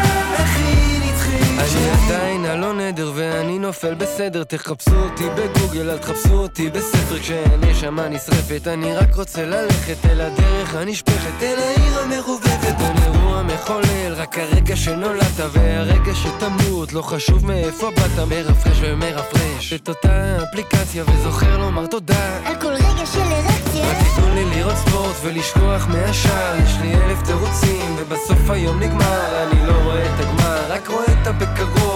עדר 2.86 3.12
ואני 3.14 3.58
נופל 3.58 3.94
בסדר 3.94 4.44
תחפשו 4.44 4.94
אותי 4.94 5.24
בגוגל 5.36 5.90
אל 5.90 5.98
תחפשו 5.98 6.34
אותי 6.34 6.70
בספר. 6.70 7.18
כשהנשמה 7.18 8.08
נשרפת 8.08 8.66
אני 8.66 8.96
רק 8.96 9.14
רוצה 9.14 9.44
ללכת 9.46 10.06
אל 10.10 10.20
הדרך 10.20 10.74
הנשפכת 10.74 11.42
אל 11.42 11.58
העיר 11.58 11.98
המרובבת 11.98 12.78
בין 12.78 13.02
אירוע 13.02 13.42
מחולל. 13.42 14.12
רק 14.16 14.38
הרגע 14.38 14.76
שנולדת 14.76 15.40
והרגע 15.52 16.14
שתמות 16.14 16.92
לא 16.92 17.02
חשוב 17.02 17.46
מאיפה 17.46 17.90
באת 17.90 18.28
מרפרש 18.28 18.78
ומרפרש 18.80 19.72
את 19.72 19.88
אותה 19.88 20.38
אפליקציה 20.42 21.04
וזוכר 21.06 21.58
לומר 21.58 21.86
תודה. 21.86 22.38
על 22.44 22.54
כל 22.60 22.72
רגע 22.72 23.06
של 23.06 23.20
ארקציה 23.20 23.90
רק 23.90 23.96
תיתנו 23.96 24.34
לי 24.34 24.44
לראות 24.44 24.76
ספורט 24.76 25.16
ולשכוח 25.22 25.86
מהשאר. 25.88 26.56
יש 26.64 26.72
לי 26.82 26.94
אלף 26.94 27.22
תירוצים 27.26 27.96
ובסוף 27.98 28.50
היום 28.50 28.80
נגמר. 28.80 29.42
אני 29.42 29.66
לא 29.66 29.72
רואה 29.72 30.14
את 30.14 30.20
הגמר 30.20 30.72
רק 30.72 30.88
רואה 30.88 31.22
את 31.22 31.26
הבקרוב. 31.26 31.86
לי 31.86 31.95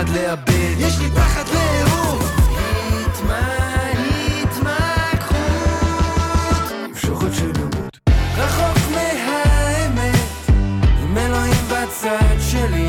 פחד 0.00 0.08
לאבד. 0.08 0.74
יש 0.78 0.98
לי 0.98 1.10
פחד 1.10 1.44
לאהוב. 1.54 2.22
רחוק 8.36 8.78
מהאמת 8.94 10.50
עם 11.02 11.18
אלוהים 11.18 11.64
בצד 11.68 12.40
שלי. 12.50 12.88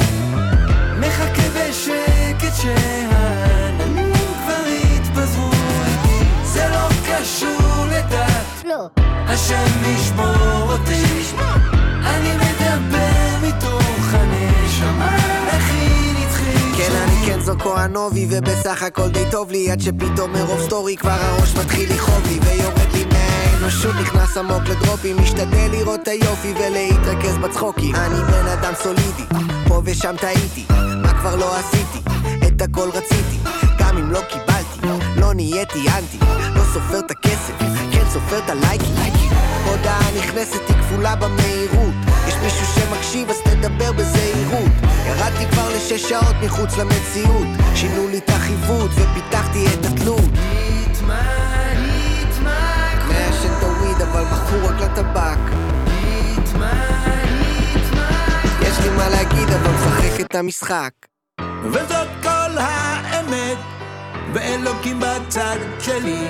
מחכה 0.99 1.49
בשקט 1.49 2.53
שהעננים 2.61 4.13
כבר 4.13 4.67
יתפזרו 4.67 5.49
איתי. 5.51 6.25
זה 6.43 6.69
לא 6.69 6.87
קשור 7.05 7.85
לדת. 7.91 8.65
לא. 8.65 8.89
השם 9.27 9.83
ישמור 9.85 10.30
קנזו 17.51 17.63
כהנובי, 17.63 18.27
ובסך 18.29 18.83
הכל 18.83 19.09
די 19.09 19.23
טוב 19.31 19.51
לי, 19.51 19.71
עד 19.71 19.81
שפתאום 19.81 20.33
מרוב 20.33 20.61
סטורי 20.61 20.95
כבר 20.97 21.11
הראש 21.11 21.55
מתחיל 21.55 21.93
לכאוב 21.93 22.27
לי, 22.27 22.39
ויורד 22.43 22.93
לי 22.93 23.05
מהאנושות, 23.05 23.95
נכנס 23.95 24.37
עמוק 24.37 24.63
לדרופים, 24.69 25.17
משתדל 25.21 25.67
לראות 25.71 25.99
את 26.03 26.07
היופי 26.07 26.53
ולהתרכז 26.53 27.37
בצחוקים. 27.37 27.95
אני 27.95 28.21
בן 28.31 28.47
אדם 28.47 28.73
סולידי, 28.83 29.23
פה 29.67 29.81
ושם 29.85 30.15
טעיתי, 30.19 30.65
מה 31.01 31.13
כבר 31.19 31.35
לא 31.35 31.55
עשיתי, 31.57 31.99
את 32.47 32.61
הכל 32.61 32.89
רציתי, 32.93 33.37
גם 33.79 33.97
אם 33.97 34.11
לא 34.11 34.19
קיבלתי, 34.29 35.03
לא 35.17 35.33
נהייתי 35.33 35.85
אנטי, 35.89 36.17
לא 36.55 36.63
סופר 36.73 36.99
את 36.99 37.11
הכסף, 37.11 37.53
כן 37.91 38.05
סופר 38.13 38.37
את 38.37 38.49
הלייקים. 38.49 38.95
הודעה 39.65 40.11
נכנסת 40.17 40.61
היא 40.67 40.77
כפולה 40.77 41.15
במהירות, 41.15 42.10
יש 42.31 42.37
מישהו 42.37 42.65
שמקשיב 42.65 43.29
אז 43.29 43.41
תדבר 43.41 43.91
בזהירות. 43.91 44.71
ירדתי 45.07 45.45
כבר 45.51 45.69
לשש 45.75 46.09
שעות 46.09 46.35
מחוץ 46.43 46.77
למציאות, 46.77 47.47
שינו 47.75 48.07
לי 48.07 48.17
את 48.17 48.29
החיווט 48.29 48.91
ופיתחתי 48.91 49.65
את 49.65 49.85
התלות. 49.85 50.31
מעשן 53.07 53.53
את 53.57 53.63
הוויד 53.63 54.01
אבל 54.01 54.23
מכור 54.23 54.69
רק 54.69 54.81
לטבק. 54.81 55.39
יש 58.61 58.79
לי 58.79 58.89
מה 58.89 59.09
להגיד 59.09 59.49
אבל 59.49 59.71
משחק 59.71 60.19
את 60.21 60.35
המשחק. 60.35 60.91
וזאת 61.63 62.07
כל 62.23 62.57
האמת, 62.57 63.57
ואלוקים 64.33 64.99
בצד 64.99 65.57
שלי. 65.79 66.27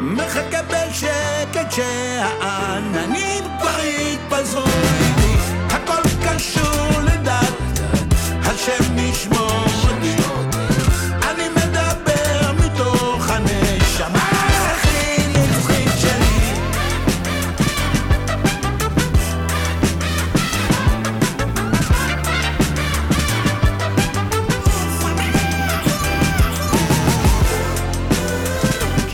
מחכה 0.00 0.62
בשקט 0.62 1.72
שהעננים 1.72 3.44
כבר 3.60 3.80
יתפזרו 3.84 5.13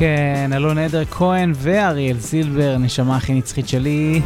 כן, 0.00 0.50
אלון 0.52 0.78
עדר 0.78 1.04
כהן 1.04 1.52
ואריאל 1.56 2.16
זילבר, 2.18 2.76
נשמה 2.78 3.16
הכי 3.16 3.34
נצחית 3.34 3.68
שלי. 3.68 4.20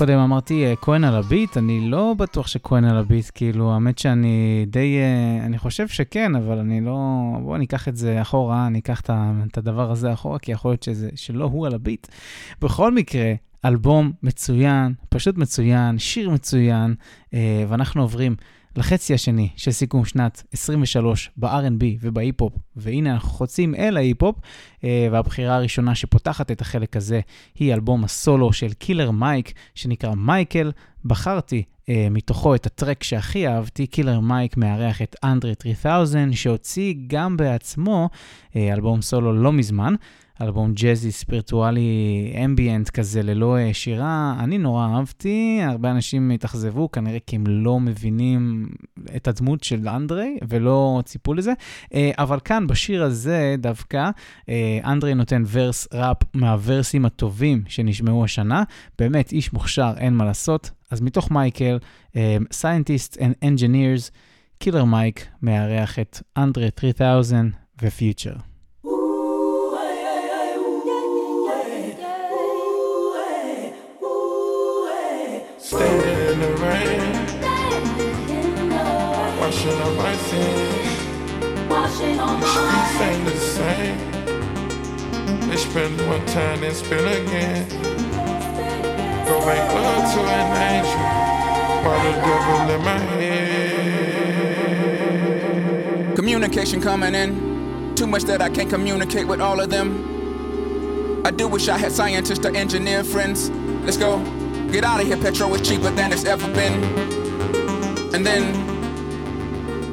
קודם 0.00 0.18
אמרתי 0.18 0.66
אה, 0.66 0.76
כהן 0.76 1.04
על 1.04 1.14
הביט, 1.14 1.56
אני 1.56 1.90
לא 1.90 2.14
בטוח 2.18 2.46
שכהן 2.46 2.84
על 2.84 2.96
הביט, 2.96 3.24
כאילו, 3.34 3.72
האמת 3.72 3.98
שאני 3.98 4.64
די, 4.68 4.98
אה, 4.98 5.46
אני 5.46 5.58
חושב 5.58 5.88
שכן, 5.88 6.36
אבל 6.36 6.58
אני 6.58 6.80
לא, 6.80 6.96
בואו 7.42 7.56
ניקח 7.56 7.88
את 7.88 7.96
זה 7.96 8.22
אחורה, 8.22 8.68
ניקח 8.68 9.00
את 9.00 9.10
ה- 9.10 9.32
את 9.50 9.58
הדבר 9.58 9.90
הזה 9.90 10.12
אחורה, 10.12 10.38
כי 10.38 10.52
יכול 10.52 10.70
להיות 10.70 10.82
שזה, 10.82 11.08
שלא 11.14 11.44
הוא 11.44 11.66
על 11.66 11.74
הביט. 11.74 12.06
בכל 12.62 12.94
מקרה, 12.94 13.32
אלבום 13.64 14.12
מצוין, 14.22 14.94
פשוט 15.08 15.38
מצוין, 15.38 15.98
שיר 15.98 16.30
מצוין, 16.30 16.94
אה, 17.34 17.64
ואנחנו 17.68 18.02
עוברים 18.02 18.36
לחצי 18.76 19.14
השני 19.14 19.48
של 19.56 19.70
סיכום 19.70 20.04
שנת 20.04 20.42
23 20.52 21.30
ב-R&B 21.36 21.84
ובהיפ-הופ, 22.00 22.52
והנה 22.76 23.12
אנחנו 23.12 23.28
חוצים 23.28 23.74
אל 23.74 23.96
ההיפ-הופ, 23.96 24.36
אה, 24.84 25.08
והבחירה 25.12 25.56
הראשונה 25.56 25.94
שפותחת 25.94 26.50
את 26.50 26.60
החלק 26.60 26.96
הזה 26.96 27.20
היא 27.54 27.74
אלבום 27.74 28.04
הסולו 28.04 28.52
של 28.52 28.72
קילר 28.72 29.10
מייק, 29.10 29.52
שנקרא 29.74 30.14
מייקל. 30.14 30.72
בחרתי 31.04 31.62
אה, 31.88 32.08
מתוכו 32.10 32.54
את 32.54 32.66
הטרק 32.66 33.02
שהכי 33.02 33.48
אהבתי, 33.48 33.86
קילר 33.86 34.20
מייק 34.20 34.56
מארח 34.56 35.02
את 35.02 35.16
אנדרי 35.24 35.54
3000, 35.54 36.32
שהוציא 36.32 36.94
גם 37.06 37.36
בעצמו 37.36 38.08
אה, 38.56 38.72
אלבום 38.72 39.02
סולו 39.02 39.32
לא 39.32 39.52
מזמן. 39.52 39.94
אלבום 40.42 40.72
ג'אזי 40.74 41.12
ספירטואלי 41.12 42.32
אמביאנט 42.44 42.90
כזה 42.90 43.22
ללא 43.22 43.58
אה, 43.58 43.74
שירה, 43.74 44.36
אני 44.38 44.58
נורא 44.58 44.86
אהבתי, 44.86 45.60
הרבה 45.62 45.90
אנשים 45.90 46.30
התאכזבו, 46.30 46.90
כנראה 46.90 47.18
כי 47.26 47.36
הם 47.36 47.44
לא 47.46 47.80
מבינים 47.80 48.68
את 49.16 49.28
הדמות 49.28 49.64
של 49.64 49.88
אנדרי 49.88 50.38
ולא 50.48 51.02
ציפו 51.04 51.34
לזה, 51.34 51.52
אה, 51.94 52.10
אבל 52.18 52.38
כאן 52.44 52.66
בשיר 52.66 53.02
הזה 53.02 53.54
דווקא, 53.58 54.10
אה, 54.48 54.78
אנדרי 54.84 55.14
נותן 55.14 55.42
verse 55.50 55.88
ראפ 55.94 56.16
מהוורסים 56.34 57.04
הטובים 57.04 57.62
שנשמעו 57.68 58.24
השנה, 58.24 58.62
באמת 58.98 59.32
איש 59.32 59.52
מוכשר, 59.52 59.92
אין 59.96 60.14
מה 60.14 60.24
לעשות. 60.24 60.70
אז 60.90 61.00
מתוך 61.00 61.30
מייקל, 61.30 61.78
Scientists 62.52 63.16
and 63.16 63.44
Engineers, 63.44 64.10
קילר 64.58 64.84
מייק 64.84 65.26
מארח 65.42 65.98
את 65.98 66.22
אנדרי 66.36 66.68
3000 66.80 67.50
ו-Future. 67.82 68.49
Standing 75.70 76.18
in 76.32 76.38
the 76.40 76.50
rain, 76.56 77.12
washing 79.38 79.78
up 79.78 79.94
my 79.96 80.16
sins. 80.16 80.98
The 81.68 81.86
streets 82.44 83.00
ain't 83.00 83.24
the 83.24 83.36
same. 83.38 83.98
They 85.48 85.56
spend 85.56 86.00
one 86.08 86.26
time, 86.26 86.62
then 86.62 86.74
spend 86.74 87.06
again. 87.06 87.68
Go 89.28 89.38
make 89.46 89.72
love 89.72 90.12
to 90.12 90.20
an 90.26 90.56
angel, 90.74 91.04
while 91.84 92.02
the 92.02 92.12
devil 92.18 92.70
in 92.74 92.80
my 92.84 92.98
head. 93.14 93.86
Communication 96.16 96.80
coming 96.80 97.14
in. 97.14 97.94
Too 97.94 98.08
much 98.08 98.24
that 98.24 98.42
I 98.42 98.50
can't 98.50 98.68
communicate 98.68 99.28
with 99.28 99.40
all 99.40 99.60
of 99.60 99.70
them. 99.70 101.22
I 101.24 101.30
do 101.30 101.46
wish 101.46 101.68
I 101.68 101.78
had 101.78 101.92
scientists 101.92 102.44
or 102.44 102.56
engineer 102.56 103.04
friends. 103.04 103.50
Let's 103.84 103.96
go. 103.96 104.20
Get 104.72 104.84
out 104.84 105.00
of 105.00 105.06
here, 105.08 105.16
petrol 105.16 105.52
is 105.54 105.68
cheaper 105.68 105.90
than 105.90 106.12
it's 106.12 106.24
ever 106.24 106.46
been. 106.54 106.84
And 108.14 108.24
then, 108.24 108.54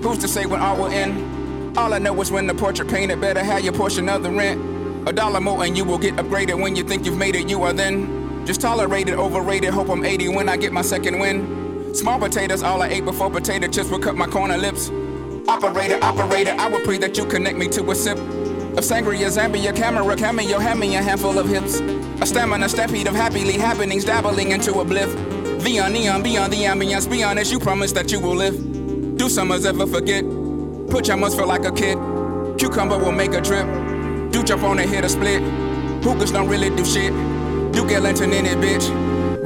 who's 0.04 0.20
to 0.20 0.28
say 0.28 0.46
when 0.46 0.62
all 0.62 0.78
will 0.78 0.88
end? 0.88 1.76
All 1.78 1.96
I 1.96 1.98
know 1.98 2.22
is 2.22 2.32
when 2.32 2.46
the 2.46 2.54
portrait 2.54 2.88
painted, 2.88 3.20
better 3.20 3.44
have 3.44 3.62
your 3.62 3.74
portion 3.74 4.08
of 4.08 4.22
the 4.22 4.30
rent. 4.30 5.08
A 5.08 5.12
dollar 5.14 5.42
more 5.42 5.64
and 5.64 5.76
you 5.76 5.84
will 5.84 5.98
get 5.98 6.16
upgraded 6.18 6.62
when 6.62 6.76
you 6.76 6.84
think 6.84 7.06
you've 7.06 7.18
made 7.18 7.36
it, 7.36 7.50
you 7.50 7.64
are 7.64 7.74
then. 7.74 8.46
Just 8.46 8.62
tolerated, 8.62 9.16
overrated, 9.16 9.72
hope 9.72 9.90
I'm 9.90 10.06
80 10.06 10.30
when 10.30 10.48
I 10.48 10.58
get 10.58 10.72
my 10.72 10.84
second 10.84 11.18
win. 11.18 11.94
Small 11.96 12.20
potatoes, 12.20 12.62
all 12.62 12.84
I 12.84 12.90
ate 12.90 13.06
before 13.06 13.32
potato 13.32 13.68
chips 13.68 13.90
would 13.90 14.04
cut 14.04 14.16
my 14.16 14.28
corner 14.28 14.58
lips. 14.58 14.90
Operator, 15.48 15.98
operator, 16.04 16.56
I 16.60 16.70
would 16.70 16.84
pray 16.84 17.00
that 17.00 17.18
you 17.18 17.26
connect 17.26 17.58
me 17.58 17.68
to 17.70 17.90
a 17.90 17.96
sip 17.96 18.18
of 18.18 18.84
sangria, 18.84 19.28
Zambia, 19.32 19.76
camera, 19.76 20.16
cameo, 20.16 20.60
hand 20.60 20.80
me 20.80 20.96
a 20.96 21.02
handful 21.02 21.40
of 21.40 21.50
hips. 21.50 21.80
A 22.20 22.26
stamina, 22.26 22.68
stampede 22.68 23.08
of 23.08 23.16
happily 23.16 23.54
happenings, 23.54 24.04
dabbling 24.04 24.52
into 24.52 24.80
a 24.80 24.86
bliff. 24.86 25.14
Beyond 25.64 25.94
neon, 25.94 26.24
beyond 26.24 26.52
the 26.52 26.64
ambience, 26.64 27.10
be 27.10 27.24
honest, 27.24 27.52
you 27.52 27.60
promise 27.60 27.92
that 27.92 28.12
you 28.12 28.20
will 28.20 28.36
live. 28.36 28.56
Do 29.18 29.30
summers 29.30 29.66
ever 29.66 29.86
forget? 29.86 30.24
Put 30.90 31.08
your 31.08 31.18
must 31.18 31.38
feel 31.38 31.48
like 31.48 31.66
a 31.66 31.72
kid. 31.72 31.98
Cucumber 32.58 32.98
will 32.98 33.12
make 33.12 33.34
a 33.34 33.42
trip. 33.42 33.66
Do 34.32 34.44
jump 34.44 34.64
on 34.64 34.80
and 34.80 34.90
hit 34.90 35.06
a 35.06 35.10
split. 35.10 35.42
Hookers 36.04 36.32
don't 36.32 36.50
really 36.50 36.70
do 36.70 36.84
shit. 36.84 37.14
Do 37.72 37.88
get 37.88 38.02
lantern 38.02 38.34
in 38.34 38.46
it, 38.46 38.58
bitch. 38.58 38.90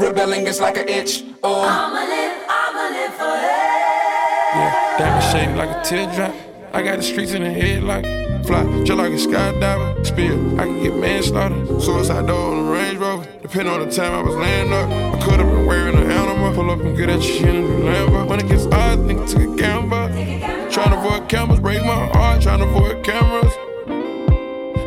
Rebelling 0.02 0.48
is 0.48 0.62
like 0.62 0.78
an 0.78 0.88
itch. 0.88 1.24
Oh. 1.44 1.62
I'ma 1.62 2.00
live, 2.08 2.46
I'ma 2.48 2.90
live 2.98 3.14
forever. 3.16 3.72
Yeah, 4.56 4.98
diamond 4.98 5.24
shaped 5.32 5.58
like 5.58 5.70
a 5.70 5.84
teardrop. 5.84 6.51
I 6.74 6.82
got 6.84 6.98
the 6.98 7.04
streets 7.04 7.34
in 7.34 7.44
the 7.44 7.52
head 7.52 7.84
like 7.84 8.06
fly, 8.46 8.64
just 8.86 8.98
like 8.98 9.12
a 9.12 9.16
skydiver. 9.16 10.06
Spill, 10.06 10.60
I 10.60 10.64
can 10.64 10.82
get 10.82 10.96
manslaughter. 10.96 11.66
Suicide 11.82 12.28
door 12.28 12.52
on 12.52 12.66
the 12.66 12.72
Range 12.72 12.98
Rover. 12.98 13.28
Depending 13.42 13.74
on 13.74 13.82
the 13.82 13.92
time 13.94 14.14
I 14.14 14.22
was 14.22 14.36
laying 14.36 14.72
up, 14.72 14.90
I 14.90 15.22
could 15.22 15.40
have 15.42 15.50
been 15.50 15.66
wearing 15.66 15.98
an 15.98 16.10
animal. 16.10 16.54
Pull 16.54 16.72
up 16.72 16.80
and 16.80 16.96
get 16.96 17.10
at 17.10 17.22
your 17.24 17.50
in 17.50 17.64
the 17.64 17.92
Lambo. 17.92 18.26
When 18.26 18.40
it 18.40 18.48
gets 18.48 18.66
odd, 18.68 19.06
think 19.06 19.28
took 19.28 19.42
a 19.42 19.56
gamble. 19.58 20.08
Trying 20.72 20.92
to 20.92 20.98
avoid 20.98 21.28
cameras, 21.28 21.60
break 21.60 21.82
my 21.84 22.08
heart. 22.14 22.42
Trying 22.42 22.60
to 22.60 22.66
avoid 22.66 23.04
cameras. 23.04 23.54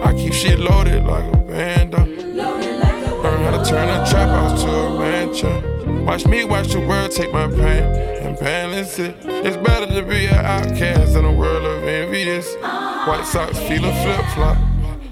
I 0.02 0.14
keep 0.16 0.32
shit 0.32 0.58
loaded 0.58 1.04
like 1.04 1.24
a 1.34 1.36
bando. 1.36 1.98
Learn 1.98 3.42
how 3.42 3.62
to 3.62 3.68
turn 3.68 3.88
a 3.90 4.06
trap 4.08 4.28
house 4.30 4.62
to 4.62 4.70
a 4.70 4.98
mansion. 4.98 5.73
Watch 6.04 6.26
me 6.26 6.44
watch 6.44 6.68
the 6.68 6.80
world 6.80 7.12
take 7.12 7.32
my 7.32 7.48
pain 7.48 7.82
and 8.22 8.38
balance 8.38 8.98
it. 8.98 9.16
It's 9.24 9.56
better 9.56 9.86
to 9.86 10.02
be 10.02 10.26
an 10.26 10.34
outcast 10.34 11.16
in 11.16 11.24
a 11.24 11.32
world 11.32 11.64
of 11.64 11.82
envious. 11.84 12.54
White 12.56 13.24
socks, 13.24 13.58
feel 13.60 13.84
a 13.86 13.92
flip 14.02 14.24
flop. 14.34 14.58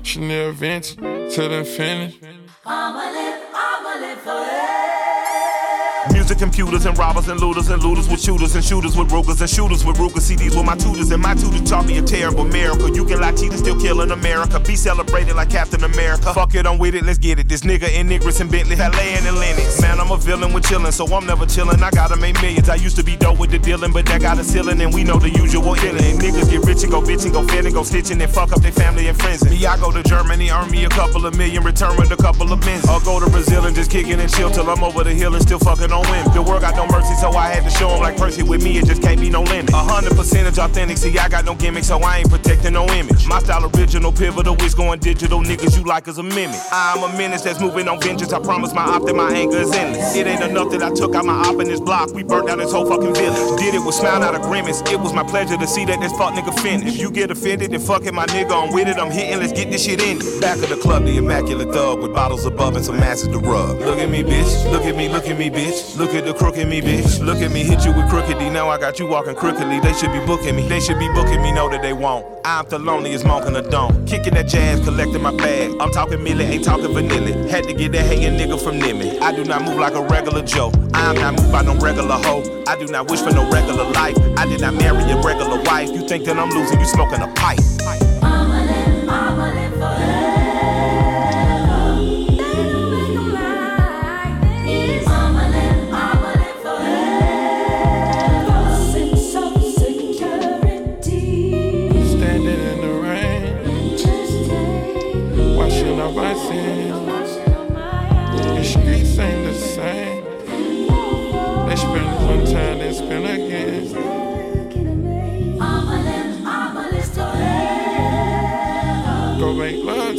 Chanel 0.02 0.52
vintage 0.52 0.96
till 1.34 1.50
infinity. 1.52 2.20
Computers 6.42 6.86
and 6.86 6.98
robbers 6.98 7.28
and 7.28 7.38
looters 7.40 7.68
and 7.68 7.80
looters 7.84 8.08
with 8.08 8.20
shooters 8.20 8.56
and 8.56 8.64
shooters 8.64 8.96
with 8.96 9.12
Rugers 9.12 9.40
and 9.40 9.48
shooters 9.48 9.84
with 9.84 9.96
Ruger 9.96 10.18
CDs 10.18 10.56
with 10.56 10.66
my 10.66 10.74
tutors 10.74 11.08
and 11.12 11.22
my 11.22 11.34
tutors 11.34 11.62
taught 11.70 11.86
me 11.86 11.98
a 11.98 12.02
terrible 12.02 12.42
miracle. 12.42 12.90
You 12.90 13.04
can 13.04 13.20
lie 13.20 13.30
cheat 13.30 13.50
and 13.52 13.60
still 13.60 13.78
kill 13.78 14.00
in 14.00 14.10
America. 14.10 14.58
Be 14.58 14.74
celebrated 14.74 15.36
like 15.36 15.50
Captain 15.50 15.84
America. 15.84 16.34
Fuck 16.34 16.56
it, 16.56 16.66
I'm 16.66 16.78
with 16.78 16.96
it, 16.96 17.04
let's 17.04 17.18
get 17.18 17.38
it. 17.38 17.48
This 17.48 17.60
nigga 17.60 17.88
in 17.94 18.08
Niggers 18.08 18.40
and 18.40 18.50
Bentley, 18.50 18.74
Halle 18.74 18.98
and 18.98 19.36
Lennox. 19.36 19.80
Man, 19.80 20.00
I'm 20.00 20.10
a 20.10 20.16
villain 20.16 20.52
with 20.52 20.64
chillin', 20.64 20.92
so 20.92 21.06
I'm 21.14 21.24
never 21.26 21.46
chillin'. 21.46 21.80
I 21.80 21.90
gotta 21.92 22.16
make 22.16 22.34
millions. 22.42 22.68
I 22.68 22.74
used 22.74 22.96
to 22.96 23.04
be 23.04 23.14
dope 23.14 23.38
with 23.38 23.52
the 23.52 23.60
dealing, 23.60 23.92
but 23.92 24.04
that 24.06 24.20
got 24.20 24.36
a 24.40 24.42
ceiling 24.42 24.80
and 24.80 24.92
we 24.92 25.04
know 25.04 25.20
the 25.20 25.30
usual 25.30 25.76
illin'. 25.76 26.18
Niggas 26.18 26.50
get 26.50 26.64
rich 26.64 26.82
and 26.82 26.90
go 26.90 27.00
bitchin', 27.00 27.32
go 27.32 27.46
fit 27.46 27.66
and 27.66 27.72
go 27.74 27.84
stitchin' 27.84 28.20
and 28.20 28.32
fuck 28.32 28.50
up 28.50 28.60
their 28.62 28.72
family 28.72 29.06
and 29.06 29.16
friends. 29.16 29.48
Me, 29.48 29.64
I 29.64 29.76
go 29.78 29.92
to 29.92 30.02
Germany, 30.02 30.50
earn 30.50 30.68
me 30.72 30.86
a 30.86 30.88
couple 30.88 31.24
of 31.24 31.36
million, 31.36 31.62
return 31.62 31.96
with 31.96 32.10
a 32.10 32.16
couple 32.16 32.52
of 32.52 32.60
bins. 32.62 32.84
Or 32.88 32.98
go 33.02 33.20
to 33.20 33.30
Brazil 33.30 33.64
and 33.64 33.76
just 33.76 33.92
kickin' 33.92 34.18
and 34.18 34.32
chill 34.32 34.50
till 34.50 34.68
I'm 34.68 34.82
over 34.82 35.04
the 35.04 35.14
hill 35.14 35.34
and 35.36 35.42
still 35.42 35.60
fuckin' 35.60 35.92
on 35.92 36.02
women. 36.10 36.31
The 36.32 36.40
world 36.40 36.62
got 36.62 36.74
no 36.76 36.86
mercy, 36.86 37.14
so 37.20 37.30
I 37.32 37.48
had 37.48 37.62
to 37.64 37.70
show 37.70 37.90
'em 37.90 38.00
like 38.00 38.16
Percy 38.16 38.42
with 38.42 38.62
me, 38.64 38.78
it 38.78 38.86
just 38.86 39.02
can't 39.02 39.20
be 39.20 39.28
no 39.28 39.42
limit. 39.42 39.72
A 39.72 39.76
hundred 39.76 40.16
percentage 40.16 40.58
authentic, 40.58 40.96
see, 40.96 41.16
I 41.18 41.28
got 41.28 41.44
no 41.44 41.54
gimmick, 41.54 41.84
so 41.84 41.98
I 41.98 42.18
ain't 42.18 42.30
protecting 42.30 42.72
no 42.72 42.86
image. 42.88 43.26
My 43.26 43.38
style 43.38 43.70
original, 43.76 44.12
pivotal, 44.12 44.56
it's 44.60 44.74
going 44.74 44.98
digital, 45.00 45.40
niggas 45.40 45.76
you 45.76 45.84
like 45.84 46.08
as 46.08 46.18
a 46.18 46.22
mimic. 46.22 46.58
I'm 46.72 47.02
a 47.04 47.08
menace 47.18 47.42
that's 47.42 47.60
moving 47.60 47.86
on 47.86 48.00
vengeance, 48.00 48.32
I 48.32 48.40
promise 48.40 48.72
my 48.72 48.82
op 48.82 49.04
that 49.06 49.14
my 49.14 49.30
anger 49.30 49.58
is 49.58 49.72
endless. 49.72 50.16
It 50.16 50.26
ain't 50.26 50.42
enough 50.42 50.70
that 50.70 50.82
I 50.82 50.90
took 50.90 51.14
out 51.14 51.24
my 51.26 51.34
op 51.34 51.60
in 51.60 51.68
this 51.68 51.80
block, 51.80 52.14
we 52.14 52.22
burnt 52.22 52.48
down 52.48 52.58
this 52.58 52.72
whole 52.72 52.86
fucking 52.86 53.14
village. 53.14 53.60
Did 53.60 53.74
it 53.74 53.84
with 53.84 53.94
smile, 53.94 54.20
not 54.20 54.34
agreements, 54.34 54.82
it 54.90 54.98
was 54.98 55.12
my 55.12 55.22
pleasure 55.22 55.58
to 55.58 55.66
see 55.66 55.84
that 55.84 56.00
this 56.00 56.12
fuck 56.12 56.32
nigga 56.32 56.58
finished. 56.60 56.96
If 56.96 57.00
you 57.00 57.10
get 57.10 57.30
offended, 57.30 57.72
then 57.72 57.80
fuck 57.80 58.06
it, 58.06 58.14
my 58.14 58.26
nigga, 58.26 58.52
I'm 58.52 58.72
with 58.72 58.88
it, 58.88 58.96
I'm 58.96 59.10
hitting, 59.10 59.38
let's 59.38 59.52
get 59.52 59.70
this 59.70 59.84
shit 59.84 60.02
in. 60.02 60.18
Back 60.40 60.56
of 60.56 60.70
the 60.70 60.76
club, 60.76 61.04
the 61.04 61.18
immaculate 61.18 61.72
thug 61.74 62.00
with 62.00 62.14
bottles 62.14 62.46
above 62.46 62.74
and 62.74 62.84
some 62.84 62.98
masses 62.98 63.28
to 63.28 63.38
rub. 63.38 63.80
Look 63.80 63.98
at 63.98 64.08
me, 64.08 64.22
bitch, 64.22 64.72
look 64.72 64.86
at 64.86 64.96
me, 64.96 65.08
look 65.10 65.28
at 65.28 65.38
me, 65.38 65.50
bitch. 65.50 65.96
Look 65.98 66.11
at 66.14 66.24
the 66.24 66.66
me, 66.66 66.80
bitch. 66.80 67.24
Look 67.24 67.38
at 67.38 67.50
me, 67.50 67.62
hit 67.62 67.84
you 67.84 67.92
with 67.92 68.06
crookedy. 68.06 68.52
Now 68.52 68.68
I 68.68 68.78
got 68.78 68.98
you 68.98 69.06
walking 69.06 69.34
crookedly. 69.34 69.80
They 69.80 69.92
should 69.92 70.12
be 70.12 70.24
booking 70.26 70.56
me. 70.56 70.68
They 70.68 70.80
should 70.80 70.98
be 70.98 71.08
booking 71.08 71.40
me, 71.42 71.52
know 71.52 71.68
that 71.68 71.82
they 71.82 71.92
won't. 71.92 72.26
I'm 72.44 72.68
the 72.68 72.78
loneliest 72.78 73.24
monk 73.24 73.46
in 73.46 73.52
the 73.52 73.62
dome. 73.62 74.04
Kicking 74.04 74.34
that 74.34 74.48
jazz, 74.48 74.80
collecting 74.80 75.22
my 75.22 75.34
bag. 75.36 75.74
I'm 75.80 75.90
talking 75.92 76.18
milli, 76.18 76.44
ain't 76.44 76.64
talking 76.64 76.92
vanilla. 76.92 77.48
Had 77.48 77.64
to 77.64 77.72
get 77.72 77.92
that 77.92 78.06
hating 78.06 78.38
nigga 78.38 78.62
from 78.62 78.78
Nimmy. 78.80 79.20
I 79.20 79.34
do 79.34 79.44
not 79.44 79.62
move 79.62 79.78
like 79.78 79.94
a 79.94 80.02
regular 80.02 80.42
Joe. 80.42 80.72
I'm 80.92 81.16
not 81.16 81.34
moved 81.34 81.52
by 81.52 81.62
no 81.62 81.74
regular 81.76 82.16
hoe. 82.16 82.64
I 82.66 82.76
do 82.76 82.86
not 82.86 83.10
wish 83.10 83.20
for 83.20 83.32
no 83.32 83.48
regular 83.50 83.84
life. 83.92 84.16
I 84.36 84.46
did 84.46 84.60
not 84.60 84.74
marry 84.74 85.02
a 85.10 85.16
regular 85.22 85.62
wife. 85.62 85.90
You 85.90 86.06
think 86.08 86.24
that 86.24 86.38
I'm 86.38 86.50
losing, 86.50 86.80
you 86.80 86.86
smoking 86.86 87.22
a 87.22 87.28
pipe. 87.28 87.60
Standing 90.22 90.41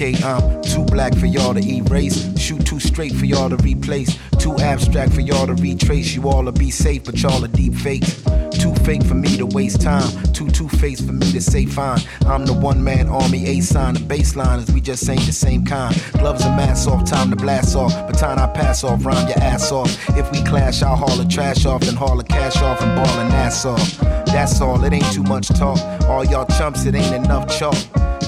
Okay, 0.00 0.14
I'm 0.22 0.62
too 0.62 0.84
black 0.84 1.12
for 1.16 1.26
y'all 1.26 1.54
to 1.54 1.60
erase. 1.60 2.38
Shoot 2.38 2.64
too 2.64 2.78
straight 2.78 3.12
for 3.16 3.24
y'all 3.24 3.50
to 3.50 3.56
replace. 3.56 4.16
Too 4.38 4.56
abstract 4.58 5.12
for 5.12 5.22
y'all 5.22 5.48
to 5.48 5.54
retrace. 5.54 6.14
You 6.14 6.28
all 6.28 6.44
to 6.44 6.52
be 6.52 6.70
safe, 6.70 7.02
but 7.02 7.20
y'all 7.20 7.44
are 7.44 7.48
deep 7.48 7.74
fakes. 7.74 8.22
Too 8.60 8.72
fake 8.84 9.02
for 9.02 9.14
me 9.14 9.36
to 9.38 9.46
waste 9.46 9.80
time. 9.80 10.08
Too 10.32 10.48
two 10.50 10.68
faced 10.68 11.04
for 11.04 11.12
me 11.12 11.32
to 11.32 11.40
say 11.40 11.66
fine. 11.66 11.98
I'm 12.26 12.46
the 12.46 12.52
one 12.52 12.84
man 12.84 13.08
army 13.08 13.44
A 13.48 13.60
sign. 13.60 13.94
The 13.94 14.00
baseline 14.00 14.58
is 14.58 14.70
we 14.70 14.80
just 14.80 15.08
ain't 15.08 15.26
the 15.26 15.32
same 15.32 15.64
kind. 15.64 16.00
Gloves 16.12 16.44
and 16.44 16.56
masks 16.56 16.86
off, 16.86 17.04
time 17.04 17.30
to 17.30 17.36
blast 17.36 17.74
off. 17.74 17.92
Baton 18.06 18.38
I 18.38 18.46
pass 18.52 18.84
off, 18.84 19.04
rhyme 19.04 19.26
your 19.26 19.40
ass 19.40 19.72
off. 19.72 19.90
If 20.10 20.30
we 20.30 20.44
clash, 20.44 20.80
I'll 20.80 20.94
haul 20.94 21.16
the 21.16 21.24
trash 21.24 21.66
off, 21.66 21.80
then 21.80 21.96
haul 21.96 22.16
the 22.16 22.22
cash 22.22 22.62
off 22.62 22.80
and 22.82 22.94
ball 22.94 23.18
an 23.18 23.32
ass 23.32 23.64
Nassau. 23.64 24.17
That's 24.32 24.60
all, 24.60 24.82
it 24.84 24.92
ain't 24.92 25.12
too 25.12 25.22
much 25.22 25.48
talk. 25.48 25.78
All 26.08 26.24
y'all 26.24 26.46
chumps, 26.58 26.84
it 26.84 26.94
ain't 26.94 27.14
enough 27.14 27.48
chalk. 27.58 27.76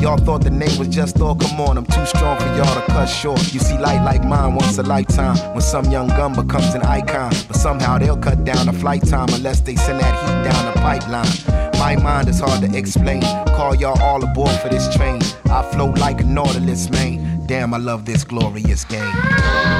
Y'all 0.01 0.16
thought 0.16 0.42
the 0.42 0.51
name 0.51 0.78
was 0.78 0.88
just 0.88 1.16
Thor, 1.16 1.36
come 1.36 1.61
on, 1.61 1.76
I'm 1.76 1.84
too 1.84 2.07
strong 2.07 2.38
for 2.38 2.46
y'all 2.57 2.74
to 2.74 2.86
cut 2.86 3.07
short. 3.07 3.53
You 3.53 3.61
see 3.61 3.76
light 3.76 4.03
like 4.03 4.24
mine 4.24 4.55
once 4.55 4.78
a 4.78 4.82
lifetime, 4.82 5.36
when 5.53 5.61
some 5.61 5.90
young 5.90 6.09
gun 6.09 6.32
becomes 6.32 6.74
an 6.74 6.82
icon. 6.82 7.30
But 7.48 7.57
somehow 7.57 7.98
they'll 7.98 8.16
cut 8.16 8.44
down 8.44 8.66
the 8.66 8.72
flight 8.72 9.07
time 9.07 9.28
unless 9.30 9.61
they 9.61 9.76
send 9.76 10.01
that 10.01 10.14
heat 10.24 10.51
down 10.51 10.74
the 10.74 10.80
pipeline. 10.80 11.70
My 11.78 11.96
mind 11.96 12.28
is 12.28 12.40
hard 12.40 12.62
to 12.62 12.78
explain. 12.78 13.20
Call 13.57 13.74
y'all 13.74 14.01
all 14.03 14.24
aboard 14.24 14.53
for 14.61 14.70
this 14.70 14.94
train. 14.94 15.20
I 15.51 15.62
float 15.70 15.98
like 15.98 16.20
a 16.20 16.24
Nautilus, 16.24 16.88
man. 16.90 17.46
Damn, 17.46 17.74
I 17.74 17.78
love 17.78 18.07
this 18.07 18.24
glorious 18.24 18.84
game. 18.84 19.80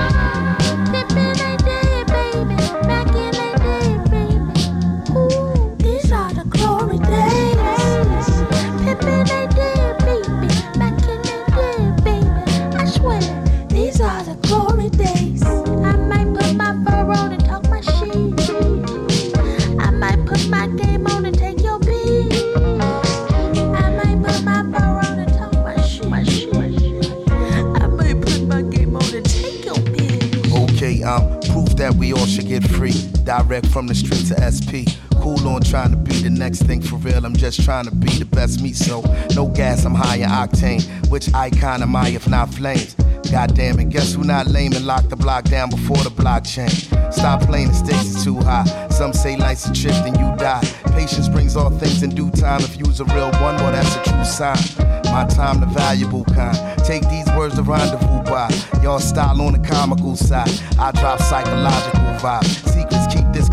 Direct 33.31 33.68
from 33.68 33.87
the 33.87 33.95
street 33.95 34.26
to 34.26 34.35
SP. 34.43 34.91
Cool 35.22 35.47
on 35.47 35.62
trying 35.62 35.93
to 35.93 35.97
be 35.97 36.14
the 36.14 36.31
next 36.31 36.64
thing 36.64 36.83
for 36.83 36.97
real. 36.97 37.24
I'm 37.24 37.37
just 37.37 37.62
trying 37.62 37.85
to 37.85 37.95
be 37.95 38.09
the 38.18 38.24
best 38.24 38.61
me. 38.61 38.72
So 38.72 39.03
no 39.37 39.47
gas, 39.47 39.85
I'm 39.85 39.95
high 39.95 40.16
in 40.16 40.28
octane. 40.28 40.83
Which 41.11 41.33
icon 41.33 41.81
am 41.81 41.95
I 41.95 42.09
if 42.09 42.26
not 42.28 42.53
flames? 42.53 42.95
God 43.31 43.55
damn 43.55 43.78
it, 43.78 43.91
guess 43.91 44.14
who 44.14 44.24
not 44.24 44.49
lame 44.49 44.72
and 44.72 44.85
lock 44.85 45.09
the 45.09 45.14
block 45.14 45.45
down 45.45 45.70
before 45.70 45.99
the 45.99 46.11
blockchain? 46.11 46.72
Stop 47.12 47.43
playing, 47.43 47.68
the 47.68 47.74
stakes 47.74 48.16
is 48.16 48.24
too 48.24 48.41
high. 48.41 48.64
Some 48.89 49.12
say 49.12 49.37
life's 49.37 49.64
a 49.66 49.72
trip, 49.72 49.95
then 50.03 50.18
you 50.18 50.37
die. 50.37 50.62
Patience 50.97 51.28
brings 51.28 51.55
all 51.55 51.70
things 51.70 52.03
in 52.03 52.11
due 52.11 52.33
time. 52.33 52.62
If 52.62 52.78
you's 52.78 52.99
a 52.99 53.05
real 53.05 53.31
one, 53.35 53.55
well, 53.62 53.70
that's 53.70 53.95
a 53.95 54.11
true 54.11 54.24
sign. 54.24 54.59
My 55.05 55.24
time, 55.28 55.61
the 55.61 55.66
valuable 55.66 56.24
kind. 56.24 56.59
Take 56.85 57.09
these 57.09 57.28
words 57.37 57.55
to 57.55 57.62
rendezvous 57.62 58.22
by. 58.24 58.51
Y'all 58.83 58.99
style 58.99 59.41
on 59.41 59.53
the 59.53 59.68
comical 59.68 60.16
side. 60.16 60.51
I 60.81 60.91
drop 60.91 61.20
psychological 61.20 62.01
vibes. 62.18 62.70
This 62.91 62.99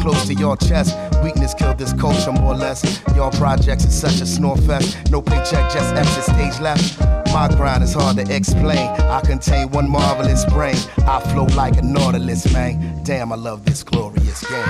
close 0.03 0.27
to 0.27 0.35
your 0.35 0.57
chest. 0.57 0.91
Weakness 1.23 1.55
killed 1.55 1.79
this 1.79 1.93
culture 1.93 2.33
more 2.33 2.55
or 2.55 2.57
less. 2.57 2.81
Y'all 3.15 3.31
projects 3.31 3.85
is 3.85 3.95
such 4.05 4.21
a 4.21 4.27
snore 4.27 4.57
fest. 4.69 4.89
No 5.11 5.23
paycheck, 5.23 5.65
just 5.77 5.95
exit 5.95 6.25
stage 6.25 6.61
left. 6.61 6.85
My 7.33 7.47
grind 7.49 7.83
is 7.85 7.95
hard 7.95 8.17
to 8.17 8.25
explain. 8.39 8.87
I 9.17 9.21
contain 9.21 9.71
one 9.71 9.89
marvelous 9.89 10.45
brain. 10.55 10.81
I 11.15 11.21
flow 11.31 11.47
like 11.63 11.77
a 11.79 11.83
nautilus, 11.83 12.53
man. 12.53 12.73
Damn, 13.05 13.33
I 13.33 13.37
love 13.37 13.65
this 13.65 13.83
glorious 13.85 14.41
game. 14.51 14.69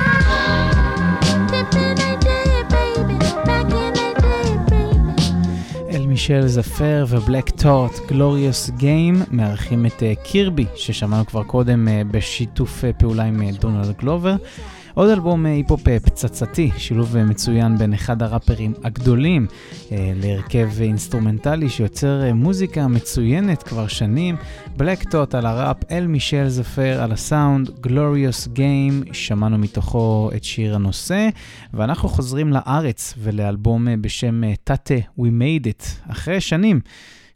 אל 5.90 6.06
מישל 6.06 6.46
זפר 6.46 7.04
ובלק 7.08 7.50
טורט, 7.50 7.92
גלוריוס 8.08 8.70
גיים, 8.70 9.22
מארחים 9.30 9.86
את 9.86 10.02
אה, 10.02 10.12
קירבי, 10.22 10.66
ששמענו 10.74 11.26
כבר 11.26 11.42
קודם 11.42 11.88
אה, 11.88 12.02
בשיתוף 12.10 12.84
אה, 12.84 12.92
פעולה 12.92 13.24
עם 13.24 13.42
אה, 13.42 13.50
דונלד 13.60 13.94
גלובר. 13.98 14.36
עוד 14.97 15.09
אלבום 15.09 15.45
אה, 15.45 15.51
היפ-הופ 15.51 15.87
אה, 15.87 15.99
פצצתי, 15.99 16.71
שילוב 16.77 17.15
אה, 17.15 17.23
מצוין 17.23 17.77
בין 17.77 17.93
אחד 17.93 18.21
הראפרים 18.21 18.73
הגדולים 18.83 19.47
להרכב 19.91 20.69
אינסטרומנטלי 20.81 21.69
שיוצר 21.69 22.33
מוזיקה 22.33 22.87
מצוינת 22.87 23.63
כבר 23.63 23.87
שנים. 23.87 24.35
Black 24.77 25.02
Thought 25.02 25.35
על 25.35 25.45
הראפ, 25.45 25.77
El 25.91 26.07
Michels 26.07 26.47
Affair 26.47 27.01
על 27.01 27.11
הסאונד, 27.11 27.69
Glorious 27.69 28.47
Game, 28.55 29.13
שמענו 29.13 29.57
מתוכו 29.57 30.29
את 30.35 30.43
שיר 30.43 30.75
הנושא, 30.75 31.29
ואנחנו 31.73 32.09
חוזרים 32.09 32.53
לארץ 32.53 33.13
ולאלבום 33.17 33.87
בשם 34.01 34.41
תתה 34.63 34.95
We 35.19 35.23
Made 35.23 35.65
It, 35.65 36.11
אחרי 36.11 36.41
שנים. 36.41 36.79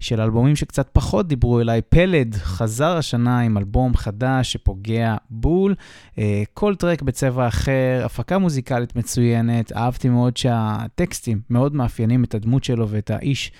של 0.02 0.22
אלבומים 0.22 0.56
שקצת 0.56 0.90
פחות 0.94 1.28
דיברו 1.28 1.60
אליי, 1.60 1.82
פלד 1.82 2.36
חזר 2.36 2.98
השנה 2.98 3.40
עם 3.40 3.58
אלבום 3.58 3.96
חדש 3.96 4.54
שפוגע 4.54 5.16
בול, 5.30 5.76
אה, 6.18 6.44
כל 6.54 6.76
טרק 6.76 7.02
בצבע 7.02 7.48
אחר, 7.48 8.02
הפקה 8.06 8.38
מוזיקלית 8.38 8.96
מצוינת, 8.96 9.72
אהבתי 9.72 10.10
מאוד 10.10 10.38
שהטקסטים 10.38 11.42
מאוד 11.50 11.76
מאפיינים 11.76 12.24
את 12.24 12.36
הדמות 12.36 12.64
שלו 12.64 12.90
ואת 12.90 13.12
האיש. 13.12 13.52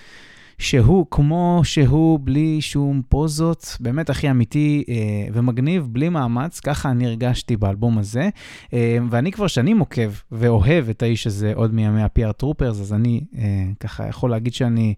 שהוא 0.58 1.06
כמו 1.10 1.60
שהוא, 1.64 2.20
בלי 2.22 2.60
שום 2.60 3.02
פוזות, 3.08 3.76
באמת 3.80 4.10
הכי 4.10 4.30
אמיתי 4.30 4.84
אה, 4.88 4.94
ומגניב, 5.32 5.88
בלי 5.90 6.08
מאמץ, 6.08 6.60
ככה 6.60 6.90
אני 6.90 7.06
הרגשתי 7.06 7.56
באלבום 7.56 7.98
הזה. 7.98 8.28
אה, 8.72 8.98
ואני 9.10 9.32
כבר 9.32 9.46
שנים 9.46 9.78
עוקב 9.78 10.10
ואוהב 10.32 10.88
את 10.88 11.02
האיש 11.02 11.26
הזה 11.26 11.52
עוד 11.54 11.74
מימי 11.74 12.02
ה-PR 12.02 12.32
טרופרס, 12.32 12.80
אז 12.80 12.92
אני 12.92 13.20
אה, 13.38 13.64
ככה 13.80 14.08
יכול 14.08 14.30
להגיד 14.30 14.54
שאני... 14.54 14.94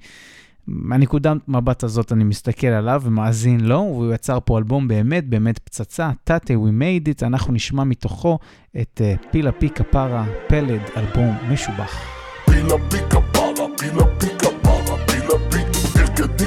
מהנקודת 0.67 1.37
מבט 1.49 1.83
הזאת 1.83 2.13
אני 2.13 2.25
מסתכל 2.25 2.67
עליו 2.67 3.03
ומאזין 3.05 3.61
לו, 3.61 3.77
והוא 3.77 4.15
יצר 4.15 4.39
פה 4.45 4.59
אלבום 4.59 4.89
באמת 4.89 5.29
באמת 5.29 5.59
פצצה, 5.59 6.11
תתה, 6.25 6.55
We 6.55 6.81
Made 6.81 7.09
It, 7.09 7.27
אנחנו 7.27 7.53
נשמע 7.53 7.85
מתוכו 7.85 8.39
את 8.81 9.01
uh, 9.01 9.27
פילה 9.31 9.53
פי 9.53 9.71
כפרה, 9.71 10.25
פלד, 10.47 10.81
אלבום 10.97 11.37
משובח. 11.51 12.01
Pila 12.51 12.79
pica 12.91 13.21
para, 13.35 13.65
pila 13.79 14.05
pica 14.21 14.51
para, 14.65 14.95
pila 15.09 15.37
pica, 15.51 15.81
dirke 15.97 16.44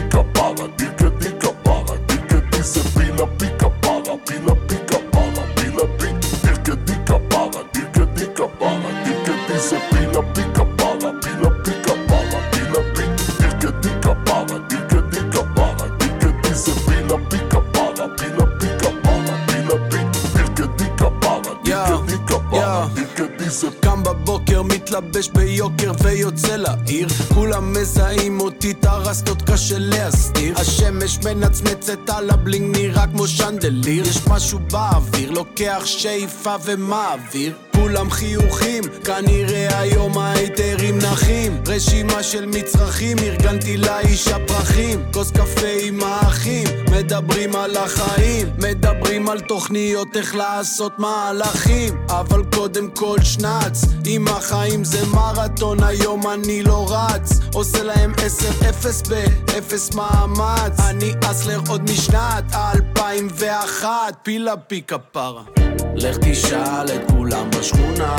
מתלבש 24.97 25.29
ביוקר 25.29 25.91
ויוצא 26.03 26.55
לעיר. 26.55 27.07
כולם 27.33 27.73
מזהים 27.73 28.39
אותי, 28.39 28.71
את 28.71 28.85
הרסטות 28.85 29.41
קשה 29.41 29.75
להסתיר. 29.79 30.57
השמש 30.57 31.17
מנצנצת 31.25 32.09
על 32.09 32.29
ה-bling, 32.29 32.77
נראה 32.77 33.07
כמו 33.07 33.27
שנדליר. 33.27 34.07
יש 34.07 34.27
משהו 34.27 34.59
באוויר, 34.71 35.31
לוקח 35.31 35.81
שאיפה 35.85 36.55
ומעביר 36.65 37.76
כולם 37.81 38.11
חיוכים, 38.11 38.83
כנראה 39.05 39.79
היום 39.79 40.17
ההיצרים 40.17 40.97
נחים. 40.97 41.61
רשימה 41.67 42.23
של 42.23 42.45
מצרכים, 42.45 43.17
ארגנתי 43.19 43.77
לאיש 43.77 44.27
הפרחים. 44.27 45.05
כוס 45.13 45.31
קפה 45.31 45.67
עם 45.81 46.03
האחים, 46.03 46.67
מדברים 46.91 47.55
על 47.55 47.77
החיים. 47.77 48.47
מדברים 48.57 49.29
על 49.29 49.39
תוכניות 49.39 50.07
איך 50.17 50.35
לעשות 50.35 50.99
מהלכים. 50.99 51.93
אבל 52.09 52.43
קודם 52.55 52.89
כל 52.91 53.17
שנ"צ 53.23 53.85
אם 54.05 54.27
החיים 54.27 54.83
זה 54.83 55.05
מרתון, 55.05 55.83
היום 55.83 56.21
אני 56.27 56.63
לא 56.63 56.85
רץ. 56.89 57.39
עושה 57.53 57.83
להם 57.83 58.13
10-0 58.13 59.09
באפס 59.09 59.93
מאמץ. 59.93 60.79
אני 60.89 61.13
hustler 61.23 61.59
עוד 61.69 61.91
משנת 61.91 62.43
2001 62.53 63.89
פילה 64.23 64.57
פי 64.57 64.81
כפרה 64.87 65.66
לך 65.97 66.17
תשאל 66.21 66.85
את 66.95 67.11
כולם 67.11 67.49
בשכונה. 67.49 68.15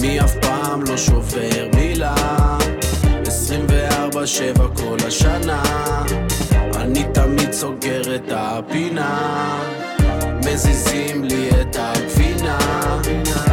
מי 0.00 0.20
אף 0.20 0.34
פעם 0.40 0.82
לא 0.82 0.96
שובר 0.96 1.68
מילה? 1.74 2.14
24-7 3.24 4.12
כל 4.76 4.96
השנה. 5.06 5.62
אני 6.76 7.04
תמיד 7.14 7.52
סוגר 7.52 8.14
את 8.14 8.32
הפינה. 8.36 9.58
מזיזים 10.46 11.24
לי 11.24 11.50
את 11.60 11.76
הגבינה 11.80 12.58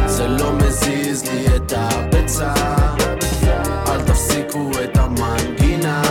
זה 0.06 0.28
לא 0.28 0.52
מזיז 0.52 1.24
לי 1.24 1.56
את 1.56 1.72
הביצה. 1.76 2.54
אל 3.88 4.00
תפסיקו 4.06 4.70
את 4.84 4.96
המנגינה. 4.96 6.02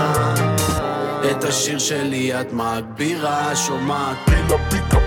את 1.31 1.43
השיר 1.43 1.79
שלי 1.79 2.41
את 2.41 2.53
מגבירה. 2.53 3.55
שומעת. 3.55 4.17
Pila 4.27 4.57
pica 4.69 5.04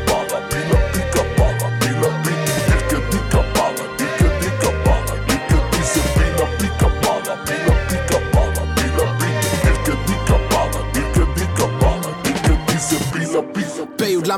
פי"ל 13.97 14.33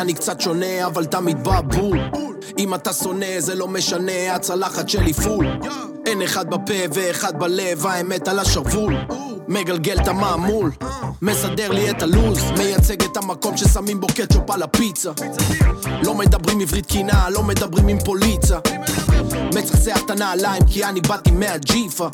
אני 0.00 0.14
קצת 0.14 0.40
שונה 0.40 0.86
אבל 0.86 1.04
תמיד 1.04 1.44
בא 1.44 1.60
בול 1.60 1.98
אם 2.58 2.74
אתה 2.74 2.92
שונא 2.92 3.40
זה 3.40 3.54
לא 3.54 3.68
משנה 3.68 4.34
הצלחת 4.34 4.88
שלי 4.88 5.12
פול. 5.12 5.46
אין 6.06 6.22
אחד 6.22 6.50
בפה 6.50 6.74
ואחד 6.92 7.38
בלב 7.38 7.86
האמת 7.86 8.28
על 8.28 8.38
השרוול. 8.38 8.94
מגלגל 9.48 9.96
את 10.02 10.08
המעמול 10.08 10.70
מסדר 11.22 11.72
לי 11.72 11.90
את 11.90 12.02
הלוז 12.02 12.38
מייצג 12.58 13.02
את 13.02 13.16
המקום 13.16 13.56
ששמים 13.56 14.00
בו 14.00 14.06
קטשופ 14.06 14.50
על 14.50 14.62
הפיצה. 14.62 15.10
לא 16.02 16.14
מדברים 16.14 16.60
עברית 16.60 16.86
קינה 16.86 17.30
לא 17.30 17.42
מדברים 17.42 17.88
עם 17.88 17.98
פוליצה 18.04 18.58
מצחצח 19.88 20.04
את 20.04 20.10
הנעליים 20.10 20.62
כי 20.66 20.84
אני 20.84 21.00
באתי 21.00 21.30
מהג'יפה. 21.30 22.08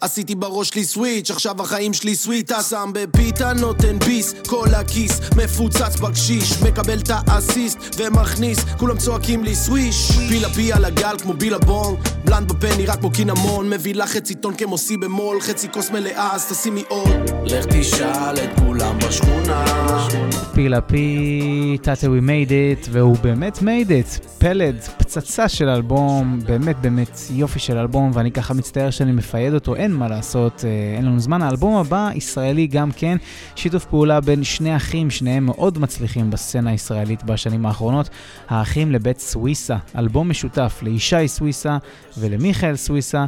עשיתי 0.00 0.34
בראש 0.34 0.68
שלי 0.68 0.84
סוויץ' 0.84 1.30
עכשיו 1.30 1.62
החיים 1.62 1.94
שלי 1.94 2.14
סוויטה. 2.14 2.62
שם 2.62 2.90
בפיתה 2.94 3.52
נותן 3.52 3.98
ביס 3.98 4.34
כל 4.46 4.68
הכיס 4.74 5.20
מפוצץ 5.36 5.96
בקשיש. 6.00 6.62
מקבל 6.62 6.98
את 6.98 7.10
האסיסט 7.10 7.78
ומכניס 7.96 8.58
כולם 8.78 8.98
צועקים 8.98 9.44
לי 9.44 9.54
סוויש. 9.54 10.12
פילה 10.28 10.48
פי 10.48 10.72
על 10.72 10.84
הגל 10.84 11.16
כמו 11.22 11.32
בילבון 11.32 11.96
בלנד 12.28 12.52
בפה 12.52 12.76
נראה 12.76 12.96
כמו 12.96 13.10
קינמון 13.10 13.70
מביא 13.70 13.94
לך 13.94 14.10
חצי 14.10 14.34
טון 14.34 14.54
כמו 14.54 14.78
סי 14.78 14.96
במול 14.96 15.40
חצי 15.40 15.68
כוס 15.72 15.90
מלאה 15.90 16.34
אז 16.34 16.46
תשימי 16.52 16.82
עוד 16.88 17.30
לך 17.44 17.66
תשאל 17.66 18.34
את 18.44 18.60
כולם 18.60 18.98
בשכונה 18.98 19.64
פילה 20.58 20.80
פי, 20.80 21.78
תתה 21.82 21.92
We 21.92 22.20
made 22.20 22.50
it, 22.50 22.88
והוא 22.90 23.16
באמת 23.22 23.58
made 23.58 23.88
it. 23.88 24.28
פלד, 24.38 24.76
פצצה 24.98 25.48
של 25.48 25.68
אלבום, 25.68 26.38
באמת 26.46 26.76
באמת 26.80 27.20
יופי 27.30 27.58
של 27.58 27.78
אלבום, 27.78 28.10
ואני 28.14 28.32
ככה 28.32 28.54
מצטער 28.54 28.90
שאני 28.90 29.12
מפייד 29.12 29.54
אותו, 29.54 29.74
אין 29.74 29.92
מה 29.92 30.08
לעשות, 30.08 30.64
אה, 30.64 30.96
אין 30.96 31.04
לנו 31.04 31.20
זמן. 31.20 31.42
האלבום 31.42 31.76
הבא, 31.76 32.10
ישראלי 32.14 32.66
גם 32.66 32.90
כן, 32.96 33.16
שיתוף 33.54 33.84
פעולה 33.84 34.20
בין 34.20 34.44
שני 34.44 34.76
אחים, 34.76 35.10
שניהם 35.10 35.46
מאוד 35.46 35.78
מצליחים 35.78 36.30
בסצנה 36.30 36.70
הישראלית 36.70 37.24
בשנים 37.24 37.66
האחרונות, 37.66 38.10
האחים 38.48 38.92
לבית 38.92 39.18
סוויסה, 39.18 39.76
אלבום 39.98 40.30
משותף 40.30 40.78
לישי 40.82 41.28
סוויסה 41.28 41.78
ולמיכאל 42.20 42.76
סוויסה. 42.76 43.24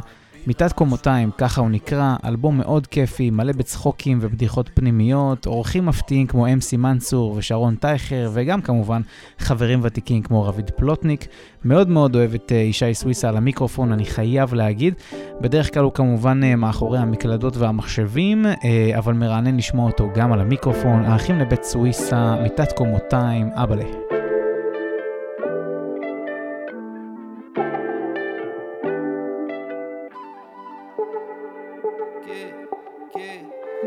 מיטת 0.47 0.73
קומותיים, 0.73 1.31
ככה 1.37 1.61
הוא 1.61 1.69
נקרא, 1.69 2.15
אלבום 2.25 2.57
מאוד 2.57 2.87
כיפי, 2.87 3.29
מלא 3.29 3.53
בצחוקים 3.53 4.17
ובדיחות 4.21 4.69
פנימיות, 4.73 5.45
אורחים 5.45 5.85
מפתיעים 5.85 6.27
כמו 6.27 6.47
אמסי 6.53 6.77
מנצור 6.77 7.35
ושרון 7.37 7.75
טייכר, 7.75 8.29
וגם 8.33 8.61
כמובן 8.61 9.01
חברים 9.39 9.79
ותיקים 9.83 10.21
כמו 10.21 10.43
רביד 10.43 10.69
פלוטניק. 10.69 11.27
מאוד 11.65 11.89
מאוד 11.89 12.15
אוהב 12.15 12.33
את 12.33 12.51
אה, 12.51 12.57
ישי 12.57 12.93
סוויסה 12.93 13.29
על 13.29 13.37
המיקרופון, 13.37 13.91
אני 13.91 14.05
חייב 14.05 14.53
להגיד. 14.53 14.93
בדרך 15.41 15.73
כלל 15.73 15.83
הוא 15.83 15.91
כמובן 15.91 16.43
אה, 16.43 16.55
מאחורי 16.55 16.99
המקלדות 16.99 17.57
והמחשבים, 17.57 18.45
אה, 18.45 18.91
אבל 18.97 19.13
מרענן 19.13 19.57
לשמוע 19.57 19.85
אותו 19.87 20.09
גם 20.15 20.33
על 20.33 20.39
המיקרופון. 20.39 21.03
האחים 21.03 21.39
לבית 21.39 21.63
סוויסה, 21.63 22.35
מיטת 22.43 22.71
קומותיים, 22.71 23.49
אבאלה. 23.53 24.20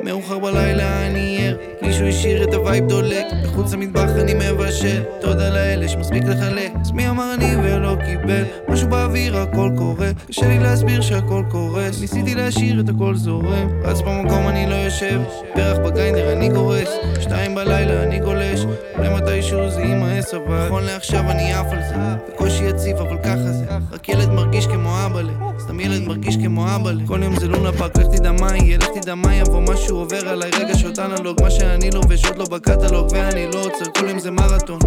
מאוחר 0.05 0.39
בלילה 0.39 1.07
אני 1.07 1.39
ער, 1.49 1.57
מישהו 1.87 2.07
השאיר 2.07 2.45
את 2.45 2.55
ה-vibe 2.55 2.89
דולק, 2.89 3.26
בחוץ 3.45 3.72
למטבח 3.72 4.11
אני 4.20 4.35
מבשל, 4.35 5.03
תודה 5.20 5.51
לאל 5.51 5.82
יש 5.82 5.97
מספיק 5.97 6.22
לחלק, 6.24 6.72
אז 6.80 6.91
מי 6.91 7.09
אמר 7.09 7.35
אני 7.35 7.57
ולא 7.57 7.97
קיבל, 8.07 8.45
משהו 8.68 8.89
באוויר 8.89 9.37
הכל 9.37 9.70
קורה, 9.76 10.11
קשה 10.28 10.49
לי 10.49 10.59
להסביר 10.59 11.01
שהכל 11.01 11.43
קורס, 11.51 12.01
ניסיתי 12.01 12.35
להשאיר 12.35 12.80
את 12.80 12.89
הכל 12.89 13.14
זורם, 13.14 13.68
רץ 13.82 14.01
במקום 14.01 14.49
אני 14.49 14.66
לא 14.66 14.74
יושב, 14.74 15.20
פרח 15.55 15.78
ב-grinder 15.79 16.33
אני 16.32 16.49
גורס, 16.49 16.89
שתיים 17.20 17.55
בלילה 17.55 18.03
אני 18.03 18.18
גולש, 18.18 18.61
אולי 18.99 19.09
מתישהו 19.14 19.70
זה 19.70 19.80
יימאס 19.80 20.35
אבל, 20.35 20.66
נכון 20.66 20.82
לעכשיו 20.82 21.30
אני 21.30 21.53
עף 21.53 21.66
על 21.70 21.80
זה, 21.89 21.95
בקושי 22.28 22.64
יציב 22.64 22.97
אבל 22.97 23.16
ככה 23.24 23.53
זה, 23.53 23.64
רק 23.93 24.09
ילד 24.09 24.30
מרגיש 24.30 24.66
כמו 24.66 25.07
אבאלה, 25.07 25.32
סתם 25.59 25.80
ילד 25.80 26.03
מרגיש 26.09 26.37
כמו 26.37 26.66
אבאלה, 26.76 27.03
כל 27.07 27.20
יום 27.22 27.41
זה 27.41 27.49
לונה 27.49 27.72
פארק, 27.72 27.97
לך 27.97 28.07
תדע 28.07 28.32
מה 28.32 28.57
יהיה, 28.57 28.78
לך 28.78 28.89
תדע 29.01 29.14
מה 29.14 29.35
יבוא, 29.35 29.61
משהו 29.61 29.97
עובר 29.97 30.28
עליי, 30.28 30.51
רגע 30.51 30.78
שעות 30.78 30.99
אנלוג, 30.99 31.43
מה 31.43 31.51
שאני 31.51 31.74
לובש 31.95 32.25
עוד 32.25 32.37
לא 32.37 32.45
בקטלוג, 32.45 33.07
ואני 33.12 33.47
לא 33.47 33.61
עוצר, 33.61 33.85
כל 33.99 34.09
יום 34.09 34.18
זה 34.18 34.31
מרתון, 34.31 34.79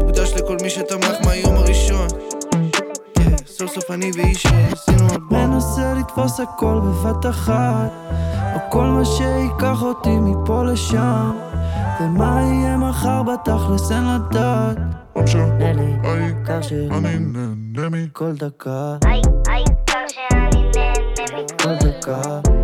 מוקדש 0.00 0.32
לכל 0.32 0.56
מי 0.62 0.70
שתמך 0.70 1.16
מהיום 1.24 1.54
הראשון, 1.54 2.08
סוף 3.46 3.74
סוף 3.74 3.90
אני 3.90 4.10
ואיש 4.14 4.46
עשינו 4.46 5.08
אלבום. 5.12 5.50
מנסה 5.50 5.94
לתפוס 5.94 6.40
הכל 6.40 6.80
בבת 6.84 7.26
אחת 7.26 7.90
או 8.54 8.70
כל 8.70 8.84
מה 8.84 9.04
שייקח 9.04 9.82
אותי 9.82 10.16
מפה 10.16 10.64
לשם. 10.64 11.30
ומה 12.00 12.40
יהיה 12.42 12.76
מחר 12.76 13.22
בתכלס 13.22 13.92
אין 13.92 14.04
לדעת. 14.14 14.78
העיקר 16.04 16.62
שאני 16.62 17.18
נהנה 17.18 17.88
מכל 17.88 18.32
דקה. 18.32 18.96
העיקר 19.46 20.04
שאני 20.08 20.62
נהנה 20.74 21.42
כל 21.62 21.88
דקה 21.88 22.57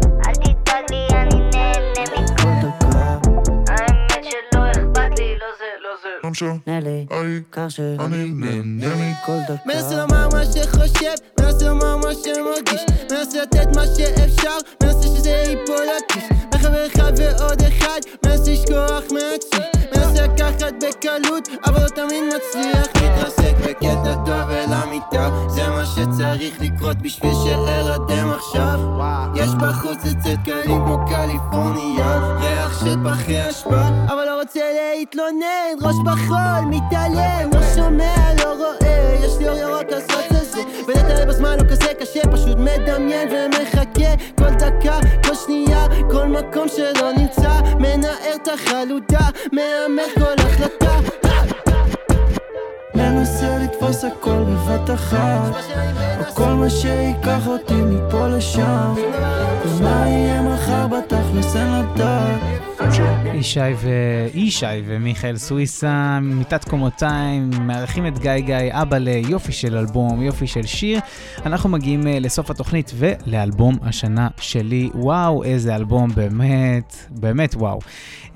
לא 6.43 6.55
משנה, 6.55 6.81
נלי, 6.81 7.07
העיקר 7.11 7.69
שאני 7.69 8.25
נהנה 8.35 8.95
מכל 8.95 9.39
דקה. 9.49 9.63
מנסה 9.67 9.97
לומר 9.97 10.29
מה 10.29 10.45
שחושב, 10.45 11.15
מנסה 11.41 11.69
לומר 11.69 11.97
מה 11.97 12.09
שמרגיש. 12.25 12.83
מנסה 13.11 13.43
לתת 13.43 13.77
מה 13.77 13.83
שאפשר, 13.97 14.57
מנסה 14.83 15.03
שזה 15.03 15.31
ייפול 15.31 15.87
לכיס 15.97 16.25
בחבר 16.53 16.87
אחד 16.87 17.13
ועוד 17.17 17.63
אחד, 17.63 18.01
מנסה 18.25 18.53
לשכוח 18.53 19.03
מעצמי 19.13 19.85
מנסה 19.97 20.27
לקחת 20.27 20.75
בקלות, 20.81 21.49
אבל 21.67 21.83
לא 21.83 21.89
תמיד 21.89 22.23
מצליח. 22.37 22.87
להתרסק 23.03 23.55
בקטע 23.69 24.15
טוב 24.15 24.51
אל 24.51 24.73
המיטה. 24.73 25.31
זה 25.49 25.69
מה 25.69 25.85
שצריך 25.87 26.61
לקרות 26.61 26.97
בשביל 26.97 27.33
שארדם 27.45 28.31
עכשיו. 28.31 28.81
יש 29.35 29.51
בחוץ 29.55 29.99
עצת 29.99 30.39
קלים 30.45 30.65
כמו 30.65 30.99
קליפורניה. 31.09 32.37
ריח 32.41 32.85
של 32.85 32.97
פחי 33.05 33.51
אשפה 33.51 33.81
אבל 34.07 34.25
לא 34.25 34.41
רוצה 34.41 34.61
להתלונן, 34.95 35.75
ראש 35.83 35.95
בחול, 36.25 36.65
מתעלם 36.71 37.51
לא 37.55 37.61
שומע, 37.75 38.15
לא 38.45 38.55
רואה, 38.55 39.17
יש 39.25 39.39
לי 39.39 39.49
אור 39.49 39.57
ירוק 39.57 39.91
לעשות 39.91 40.25
את 40.43 40.51
זה 40.51 40.61
ולטייל 40.87 41.29
בזמן 41.29 41.57
לא 41.61 41.69
כזה 41.71 41.95
קשה, 42.01 42.21
פשוט 42.33 42.59
מדמיין 42.59 43.29
ומחכה 43.31 44.11
כל 44.39 44.51
דקה, 44.51 44.99
כל 45.27 45.35
שנייה, 45.35 45.87
כל 46.11 46.27
מקום 46.27 46.69
שלא 46.69 47.13
נמצא. 47.17 47.61
מנער 47.79 48.35
את 48.35 48.49
החלודה, 48.55 49.29
מהמר 49.53 50.05
כל 50.15 50.43
החלטה. 50.47 50.95
מנסה 52.95 53.59
לתפוס 53.59 54.05
הכל 54.05 54.45
בבת 54.45 54.91
אחת. 54.95 55.53
או 56.19 56.35
כל 56.35 56.53
מה 56.53 56.71
שייקח 56.71 57.47
אותי 57.47 57.75
מפה 57.75 58.27
לשם. 58.29 58.95
ומה 59.65 60.05
יהיה 60.09 60.43
מחר 60.75 60.87
בתכלס 60.87 61.57
אין 61.57 61.73
לדעת 61.73 62.55
ישי 63.35 63.61
וישי 63.61 64.67
ומיכאל 64.87 65.37
סוויסה, 65.37 66.19
מיטת 66.23 66.65
קומותיים, 66.65 67.51
מארחים 67.61 68.07
את 68.07 68.19
גיא 68.19 68.39
גיא, 68.39 68.57
אבא 68.71 68.99
ליופי 68.99 69.53
של 69.53 69.77
אלבום, 69.77 70.23
יופי 70.23 70.47
של 70.47 70.63
שיר. 70.63 71.01
אנחנו 71.47 71.69
מגיעים 71.69 72.07
אה, 72.07 72.19
לסוף 72.19 72.51
התוכנית 72.51 72.93
ולאלבום 72.95 73.79
השנה 73.83 74.29
שלי. 74.41 74.91
וואו, 74.95 75.45
איזה 75.45 75.77
אלבום, 75.77 76.11
באמת, 76.15 76.97
באמת 77.11 77.55
וואו. 77.55 77.79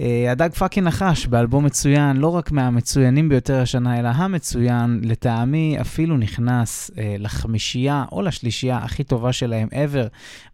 אה, 0.01 0.33
הדג 0.33 0.51
fucking 0.53 0.87
נחש 0.87 1.27
באלבום 1.27 1.65
מצוין, 1.65 2.17
לא 2.17 2.29
רק 2.29 2.53
מהמצוינים 2.53 3.29
ביותר 3.29 3.61
השנה, 3.61 3.99
אלא 3.99 4.09
המצוין, 4.09 5.01
לטעמי 5.05 5.77
אפילו 5.81 6.17
נכנס 6.17 6.91
אה, 6.99 7.17
לחמישייה 7.19 8.05
או 8.13 8.23
לשלישייה 8.23 8.77
הכי 8.77 9.05
טובה 9.05 9.33
שלהם 9.33 9.69
ever 9.73 10.09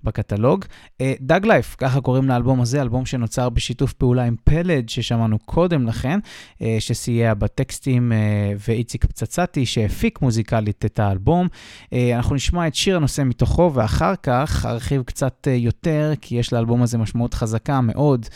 בקטלוג. 0.05 0.65
אה, 1.01 1.15
דג 1.21 1.47
Life, 1.47 1.74
ככה 1.75 2.01
קוראים 2.01 2.29
לאלבום 2.29 2.61
הזה, 2.61 2.83
אלבום 2.83 3.07
שנוצר 3.07 3.49
בשיתוף 3.49 3.93
פעולה 3.93 4.25
עם 4.25 4.37
פלד 4.45 4.89
ששמענו 4.89 5.39
קודם 5.39 5.87
לכן, 5.87 6.19
אה, 6.63 6.77
שסייע 6.79 7.35
בטקסטים, 7.35 8.13
אה, 8.13 8.53
ואיציק 8.69 9.05
פצצתי 9.05 9.67
שהפיק 9.67 10.23
מוזיקלית 10.23 10.85
את 10.85 10.99
האלבום. 10.99 11.49
אה, 11.93 12.17
אנחנו 12.17 12.35
נשמע 12.35 12.67
את 12.67 12.75
שיר 12.75 12.97
הנושא 12.97 13.23
מתוכו, 13.23 13.71
ואחר 13.75 14.15
כך 14.23 14.67
ארחיב 14.67 15.03
קצת 15.03 15.49
יותר, 15.51 16.13
כי 16.21 16.35
יש 16.35 16.53
לאלבום 16.53 16.83
הזה 16.83 16.99
משמעות 16.99 17.35
חזקה 17.35 17.81
מאוד 17.81 18.27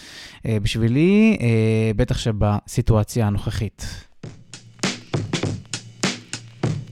בשבילי, 0.44 1.38
בטח 1.96 2.18
שבסיטואציה 2.18 3.26
הנוכחית. 3.26 3.86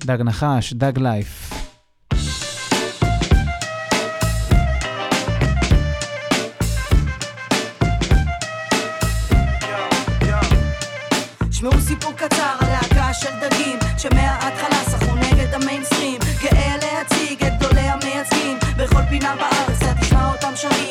דג 0.05 0.23
נחש, 0.23 0.73
דג 0.73 0.99
לייף. 0.99 1.46
המייצגים 19.09 19.21
בכל 19.21 19.27
פינה 19.27 19.37
בארץ 19.37 19.83
אתה 19.83 20.01
תשמע 20.01 20.33
אותם 20.33 20.57
שרים 20.57 20.86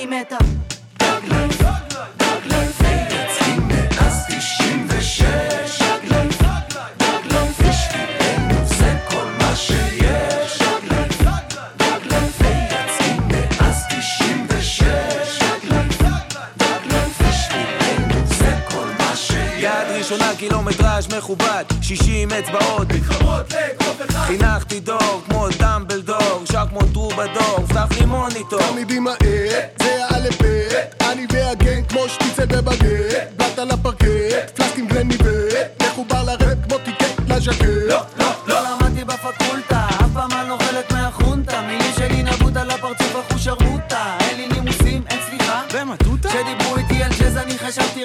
קילומטראז' 20.37 21.07
מכובד 21.17 21.63
60 21.81 22.29
אצבעות. 22.31 22.87
מתחברות 22.93 23.53
לאגרוף 23.53 24.01
אחד. 24.09 24.19
חינכתי 24.19 24.79
דור 24.79 25.21
כמו 25.25 25.47
דמבלדור 25.59 26.43
שר 26.51 26.65
כמו 26.69 26.79
טרובדור 26.93 27.65
פתח 27.69 27.87
לי 27.99 28.05
מוניטור. 28.05 28.59
תלמידים 28.59 29.03
מהר, 29.03 29.59
זה 29.79 30.05
האלף 30.09 30.41
בית 30.41 31.01
אני 31.01 31.25
והגנג 31.29 31.85
כמו 31.89 32.09
שטיצל 32.09 32.45
בבגט. 32.45 33.27
באת 33.37 33.57
לפרקט, 33.57 34.51
פלסטים 34.55 34.87
גלניבט 34.87 35.83
מחובר 35.83 36.23
לרפ 36.23 36.57
כמו 36.67 36.77
טיקט 36.77 37.19
לז'קט. 37.27 37.65
לא, 37.87 37.99
לא, 38.17 38.34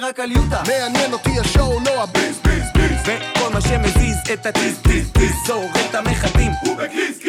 רק 0.03 0.21
על 0.21 0.33
יוטה. 0.33 0.63
מעניין 0.69 1.13
אותי 1.13 1.41
השואו, 1.41 1.81
לא 1.87 2.03
הביז 2.03 2.39
ביז 2.45 2.65
ביז. 2.75 3.01
וכל 3.03 3.53
מה 3.53 3.61
שמזיז 3.61 4.17
את 4.33 4.47
הטיז 4.47 4.79
טיז 4.83 5.11
טיז. 5.13 5.33
זורק 5.47 5.77
את 5.91 5.95
המחטים. 5.95 6.53
הוא 6.65 6.77
בכיס 6.77 7.20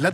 la 0.00 0.10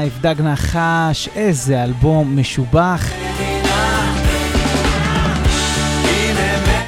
Life, 0.00 0.18
דג 0.20 0.34
נחש, 0.42 1.28
איזה 1.36 1.84
אלבום 1.84 2.38
משובח. 2.38 3.10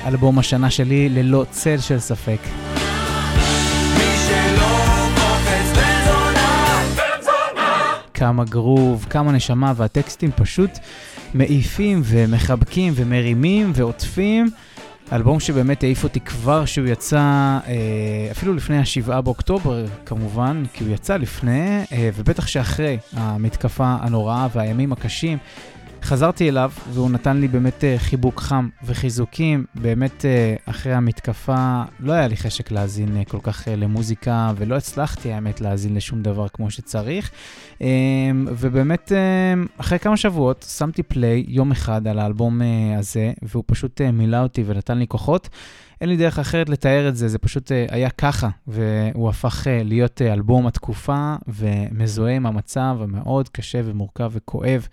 אלבום 0.07 0.39
השנה 0.39 0.71
שלי 0.71 1.09
ללא 1.09 1.45
צל 1.51 1.79
של 1.79 1.99
ספק. 1.99 2.39
כמה 8.15 8.45
גרוב, 8.45 9.07
כמה 9.11 9.33
נשמה, 9.33 9.73
והטקסטים 9.77 10.31
פשוט 10.37 10.71
מעיפים 11.35 12.03
ומחבקים 12.05 12.93
ומרימים 12.97 13.73
ועוטפים. 13.75 14.51
אלבום 15.13 15.41
שבאמת 15.41 15.83
העיף 15.83 16.05
אותי 16.05 16.21
כבר 16.21 16.65
שהוא 16.65 16.87
יצא, 16.87 17.19
אה, 17.19 18.29
אפילו 18.31 18.55
לפני 18.55 18.79
השבעה 18.79 19.21
באוקטובר 19.21 19.85
כמובן, 20.07 20.63
כי 20.73 20.85
הוא 20.85 20.95
יצא 20.95 21.17
לפני, 21.17 21.85
אה, 21.93 22.11
ובטח 22.15 22.47
שאחרי 22.47 22.99
המתקפה 23.13 23.97
הנוראה 24.01 24.49
והימים 24.55 24.93
הקשים. 24.93 25.39
חזרתי 26.03 26.49
אליו 26.49 26.71
והוא 26.93 27.11
נתן 27.11 27.37
לי 27.37 27.49
באמת 27.49 27.85
אה, 27.85 27.95
חיבוק 27.99 28.41
חם 28.41 28.69
וחיזוקים. 28.85 29.65
באמת 29.75 30.25
אה, 30.25 30.55
אחרי 30.67 30.95
המתקפה 30.95 31.83
לא 32.01 32.13
היה 32.13 32.29
לי 32.29 32.37
חשק 32.37 32.71
להאזין 32.71 33.17
אה, 33.17 33.25
כל 33.25 33.39
כך 33.43 33.69
למוזיקה 33.77 34.53
ולא 34.57 34.77
הצלחתי 34.77 35.33
האמת 35.33 35.61
להאזין 35.61 35.95
לשום 35.95 36.23
דבר 36.23 36.49
כמו 36.49 36.71
שצריך. 36.71 37.31
ובאמת 38.47 39.13
אחרי 39.77 39.99
כמה 39.99 40.17
שבועות 40.17 40.67
שמתי 40.79 41.03
פליי 41.03 41.45
יום 41.49 41.71
אחד 41.71 42.07
על 42.07 42.19
האלבום 42.19 42.61
הזה 42.99 43.33
והוא 43.43 43.65
פשוט 43.67 44.01
מילא 44.01 44.43
אותי 44.43 44.65
ונתן 44.67 44.99
לי 44.99 45.07
כוחות. 45.07 45.49
אין 46.01 46.09
לי 46.09 46.17
דרך 46.17 46.39
אחרת 46.39 46.69
לתאר 46.69 47.09
את 47.09 47.17
זה, 47.17 47.29
זה 47.29 47.39
פשוט 47.39 47.73
היה 47.89 48.11
ככה, 48.11 48.49
והוא 48.67 49.29
הפך 49.29 49.67
להיות 49.85 50.23
אלבום 50.23 50.67
התקופה 50.67 51.35
ומזוהה 51.49 52.37
עם 52.37 52.47
המצב 52.47 52.97
המאוד 53.01 53.49
קשה 53.49 53.81
ומורכב 53.85 54.31
וכואב. 54.33 54.87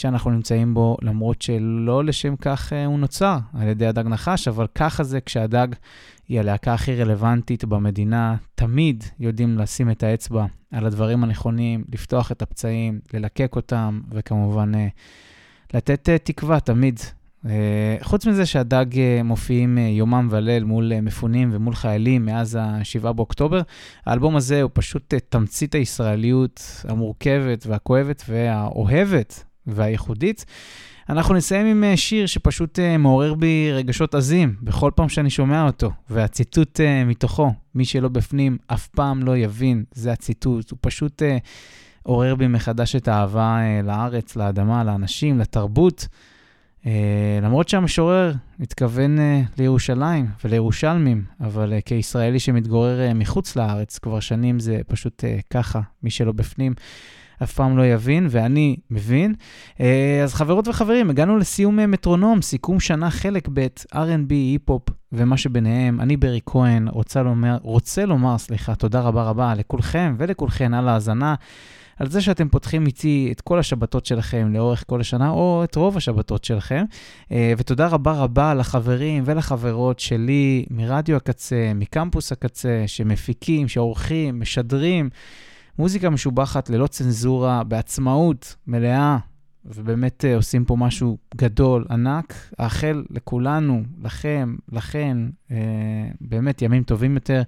שאנחנו 0.00 0.30
נמצאים 0.30 0.74
בו, 0.74 0.96
למרות 1.02 1.42
שלא 1.42 2.04
לשם 2.04 2.36
כך 2.36 2.72
אה, 2.72 2.86
הוא 2.86 2.98
נוצר 2.98 3.38
על 3.54 3.68
ידי 3.68 3.86
הדג 3.86 4.06
נחש, 4.06 4.48
אבל 4.48 4.66
ככה 4.74 5.04
זה 5.04 5.20
כשהדג 5.20 5.68
היא 6.28 6.40
הלהקה 6.40 6.74
הכי 6.74 6.94
רלוונטית 7.02 7.64
במדינה, 7.64 8.36
תמיד 8.54 9.04
יודעים 9.20 9.58
לשים 9.58 9.90
את 9.90 10.02
האצבע 10.02 10.46
על 10.72 10.86
הדברים 10.86 11.24
הנכונים, 11.24 11.84
לפתוח 11.92 12.32
את 12.32 12.42
הפצעים, 12.42 13.00
ללקק 13.14 13.56
אותם, 13.56 14.00
וכמובן 14.10 14.74
אה, 14.74 14.88
לתת 15.74 16.08
אה, 16.08 16.18
תקווה 16.18 16.60
תמיד. 16.60 17.00
חוץ 18.02 18.26
מזה 18.26 18.46
שהדג 18.46 18.86
מופיעים 19.24 19.78
יומם 19.78 20.28
וליל 20.30 20.64
מול 20.64 21.00
מפונים 21.00 21.50
ומול 21.52 21.74
חיילים 21.74 22.26
מאז 22.26 22.54
ה-7 22.54 23.12
באוקטובר, 23.12 23.60
האלבום 24.06 24.36
הזה 24.36 24.62
הוא 24.62 24.70
פשוט 24.74 25.14
תמצית 25.28 25.74
הישראליות 25.74 26.84
המורכבת 26.88 27.66
והכואבת 27.66 28.22
והאוהבת 28.28 29.44
והייחודית. 29.68 30.44
אנחנו 31.08 31.34
נסיים 31.34 31.66
עם 31.66 31.84
אה, 31.84 31.96
שיר 31.96 32.26
שפשוט 32.26 32.78
אה, 32.78 32.96
מעורר 32.96 33.34
בי 33.34 33.72
רגשות 33.72 34.14
עזים 34.14 34.54
בכל 34.62 34.90
פעם 34.94 35.08
שאני 35.08 35.30
שומע 35.30 35.66
אותו, 35.66 35.90
והציטוט 36.10 36.80
אה, 36.80 37.04
מתוכו, 37.04 37.52
מי 37.74 37.84
שלא 37.84 38.08
בפנים 38.08 38.58
אף 38.66 38.88
פעם 38.88 39.22
לא 39.22 39.36
יבין, 39.36 39.84
זה 39.92 40.12
הציטוט, 40.12 40.70
הוא 40.70 40.78
פשוט 40.80 41.22
עורר 42.02 42.34
בי 42.34 42.46
מחדש 42.46 42.96
את 42.96 43.08
האהבה 43.08 43.58
אה, 43.60 43.80
לארץ, 43.82 44.36
לאדמה, 44.36 44.84
לאנשים, 44.84 45.38
לתרבות. 45.38 46.08
למרות 47.42 47.68
שהמשורר 47.68 48.32
מתכוון 48.58 49.18
אה, 49.18 49.42
לירושלים 49.58 50.26
ולירושלמים, 50.44 51.24
אבל 51.40 51.72
כישראלי 51.84 52.40
שמתגורר 52.40 53.14
מחוץ 53.14 53.56
לארץ 53.56 53.98
כבר 53.98 54.20
שנים 54.20 54.60
זה 54.60 54.80
פשוט 54.86 55.24
ככה, 55.50 55.80
מי 56.02 56.10
שלא 56.10 56.32
בפנים. 56.32 56.74
אף 57.42 57.52
פעם 57.52 57.78
לא 57.78 57.86
יבין, 57.86 58.26
ואני 58.30 58.76
מבין. 58.90 59.34
אה, 59.80 60.20
אז 60.24 60.34
חברות 60.34 60.68
וחברים, 60.68 61.10
הגענו 61.10 61.38
לסיום 61.38 61.80
אה, 61.80 61.86
מטרונום, 61.86 62.42
סיכום 62.42 62.80
שנה 62.80 63.10
חלק 63.10 63.48
ב', 63.52 63.66
R&B, 63.94 64.30
היפ-הופ 64.30 64.82
ומה 65.12 65.36
שביניהם. 65.36 66.00
אני 66.00 66.16
ברי 66.16 66.40
כהן, 66.46 66.88
רוצה 66.88 67.22
לומר, 67.22 67.58
רוצה 67.62 68.06
לומר, 68.06 68.38
סליחה, 68.38 68.74
תודה 68.74 69.00
רבה 69.00 69.22
רבה 69.22 69.54
לכולכם 69.54 70.14
ולכולכן 70.18 70.74
על 70.74 70.88
ההאזנה. 70.88 71.34
על 71.98 72.10
זה 72.10 72.20
שאתם 72.20 72.48
פותחים 72.48 72.86
איתי 72.86 73.28
את 73.32 73.40
כל 73.40 73.58
השבתות 73.58 74.06
שלכם 74.06 74.52
לאורך 74.52 74.84
כל 74.86 75.00
השנה, 75.00 75.30
או 75.30 75.64
את 75.64 75.74
רוב 75.74 75.96
השבתות 75.96 76.44
שלכם. 76.44 76.84
אה, 77.32 77.52
ותודה 77.58 77.86
רבה 77.86 78.12
רבה 78.12 78.54
לחברים 78.54 79.22
ולחברות 79.26 79.98
שלי 79.98 80.66
מרדיו 80.70 81.16
הקצה, 81.16 81.72
מקמפוס 81.74 82.32
הקצה, 82.32 82.84
שמפיקים, 82.86 83.68
שעורכים, 83.68 84.40
משדרים. 84.40 85.08
מוזיקה 85.78 86.10
משובחת 86.10 86.70
ללא 86.70 86.86
צנזורה, 86.86 87.64
בעצמאות 87.64 88.56
מלאה, 88.66 89.18
ובאמת 89.64 90.24
אה, 90.24 90.36
עושים 90.36 90.64
פה 90.64 90.76
משהו 90.76 91.18
גדול, 91.36 91.84
ענק. 91.90 92.34
אאחל 92.60 93.04
לכולנו, 93.10 93.82
לכם, 94.02 94.56
לכן, 94.72 95.18
אה, 95.50 95.56
באמת 96.20 96.62
ימים 96.62 96.82
טובים 96.82 97.14
יותר, 97.14 97.42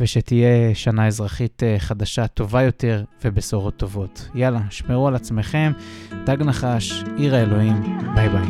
ושתהיה 0.00 0.74
שנה 0.74 1.06
אזרחית 1.06 1.62
אה, 1.62 1.76
חדשה 1.78 2.26
טובה 2.26 2.62
יותר 2.62 3.04
ובשורות 3.24 3.76
טובות. 3.76 4.28
יאללה, 4.34 4.60
שמרו 4.70 5.08
על 5.08 5.14
עצמכם. 5.14 5.72
דג 6.26 6.42
נחש, 6.42 7.04
עיר 7.16 7.34
האלוהים, 7.34 7.82
ביי 8.14 8.28
ביי. 8.28 8.48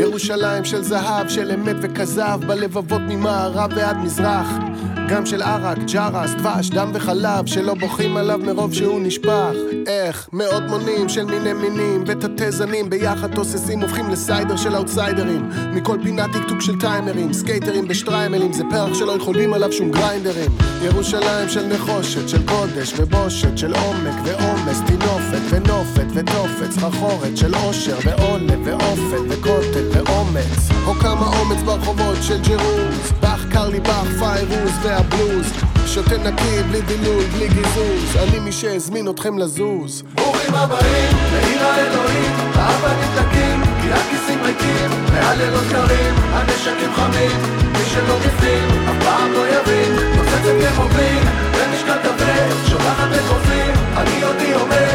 ירושלים 0.00 0.64
של 0.64 0.82
זהב, 0.82 1.28
של 1.28 1.50
אמת 1.50 1.76
וכזב, 1.82 2.40
בלבבות 2.46 3.02
ממערב 3.08 3.70
ועד 3.76 3.96
מזרח. 3.96 4.75
גם 5.08 5.26
של 5.26 5.42
ערק, 5.42 5.78
ג'רס, 5.78 6.30
דבש, 6.34 6.70
דם 6.70 6.90
וחלב, 6.94 7.46
שלא 7.46 7.74
בוכים 7.74 8.16
עליו 8.16 8.38
מרוב 8.38 8.74
שהוא 8.74 9.00
נשפך. 9.00 9.52
איך 9.86 10.28
מאות 10.32 10.62
מונים 10.68 11.08
של 11.08 11.24
מיני 11.24 11.52
מינים 11.52 12.04
ותתי 12.06 12.50
זנים 12.50 12.90
ביחד 12.90 13.34
תוססים 13.34 13.82
הופכים 13.82 14.10
לסיידר 14.10 14.56
של 14.56 14.76
אאוטסיידרים. 14.76 15.50
מכל 15.72 15.98
פינה 16.02 16.24
טיקטוק 16.32 16.60
של 16.60 16.80
טיימרים, 16.80 17.32
סקייטרים 17.32 17.88
בשטריימלים, 17.88 18.52
זה 18.52 18.64
פרח 18.70 18.94
שלא 18.94 19.12
יכולים 19.12 19.54
עליו 19.54 19.72
שום 19.72 19.90
גריינדרים. 19.90 20.50
ירושלים 20.82 21.48
של 21.48 21.66
נחושת, 21.66 22.28
של 22.28 22.46
קודש 22.46 22.92
ובושת, 22.96 23.58
של 23.58 23.74
עומק 23.74 24.14
ועומס, 24.24 24.80
טינופת 24.86 25.42
ונופת 25.50 26.06
ותופת, 26.14 26.70
סחרחורת 26.70 27.36
של 27.36 27.54
עושר 27.54 27.98
ועולב 28.04 28.60
ואופת 28.64 29.22
וקוטל 29.28 29.88
ואומץ. 29.92 30.70
או 30.86 30.94
כמה 30.94 31.26
אומץ 31.26 31.62
ברחובות 31.64 32.16
של 32.22 32.42
ג'ירוז, 32.42 33.12
באך 33.20 33.46
קר 33.52 33.68
לי 33.68 33.80
פיירוז 34.18 34.72
והבלוז. 34.96 35.52
שותה 35.86 36.18
נקי, 36.18 36.62
בלי 36.68 36.80
דילול, 36.80 37.24
בלי 37.24 37.48
גיזוז, 37.48 38.16
אני 38.16 38.38
מי 38.38 38.52
שהזמין 38.52 39.08
אתכם 39.08 39.38
לזוז. 39.38 40.02
ברוכים 40.14 40.54
הבאים 40.54 41.16
לעיר 41.32 41.64
האלוהים, 41.66 42.32
העבדים 42.54 43.10
דקים, 43.16 43.62
כי 43.82 43.92
הכיסים 43.92 44.42
ריקים, 44.42 44.90
והלילות 45.12 45.64
קרים, 45.70 46.14
הנשקים 46.32 46.94
חמים, 46.94 47.30
מי 47.72 47.84
שלא 47.94 48.18
בפנים, 48.18 48.68
אף 48.90 49.04
פעם 49.04 49.32
לא 49.32 49.48
יבין, 49.48 49.92
נוצצת 50.16 50.74
כמו 50.76 50.88
בלין, 50.88 51.24
במשקל 51.52 51.98
כבד, 52.02 52.68
שוכחת 52.68 53.08
בקופים, 53.08 53.74
אני 53.96 54.22
עודי 54.22 54.52
עומד, 54.52 54.85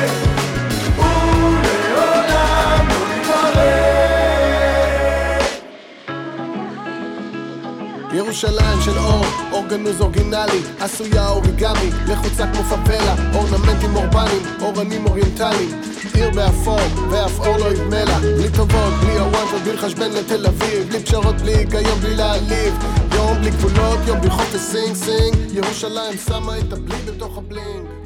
ירושלים 8.14 8.82
של 8.86 8.98
אור, 8.98 9.26
אור 9.52 9.73
גנוז 9.73 10.02
אורגינלי, 10.02 10.62
עשויה 10.80 11.30
אוריגמי, 11.30 11.90
לחוצה 12.08 12.48
כמו 12.54 12.64
פאבלה, 12.64 13.16
אורנמנטים 13.34 13.96
אורבניים, 13.96 14.42
אורנים 14.62 15.06
אוריינטליים, 15.06 15.82
עיר 16.14 16.30
באפור, 16.30 16.80
ואף 17.10 17.40
אור 17.40 17.58
לא 17.58 17.66
ידמה 17.66 18.04
לה, 18.04 18.20
בלי 18.20 18.50
טובות, 18.56 18.94
בלי 19.04 19.20
הוואנטות, 19.20 19.62
בלי 19.64 19.74
לחשבן 19.74 20.12
לתל 20.12 20.46
אביב, 20.46 20.88
בלי 20.90 21.04
פשרות, 21.04 21.36
בלי 21.36 21.56
היגיון, 21.56 22.00
בלי 22.02 22.16
להעליב, 22.16 22.74
יום 23.16 23.38
בלי 23.38 23.50
גבולות, 23.50 24.00
יום 24.08 24.22
בלי 24.22 24.30
חופש 24.30 24.60
Sing 24.60 24.96
Sing, 24.96 25.36
ירושלים 25.54 26.18
שמה 26.28 26.58
את 26.58 26.74
הבלי 26.74 26.98
בתוך 27.08 27.38
ה 27.38 27.47
bling. 27.47 28.01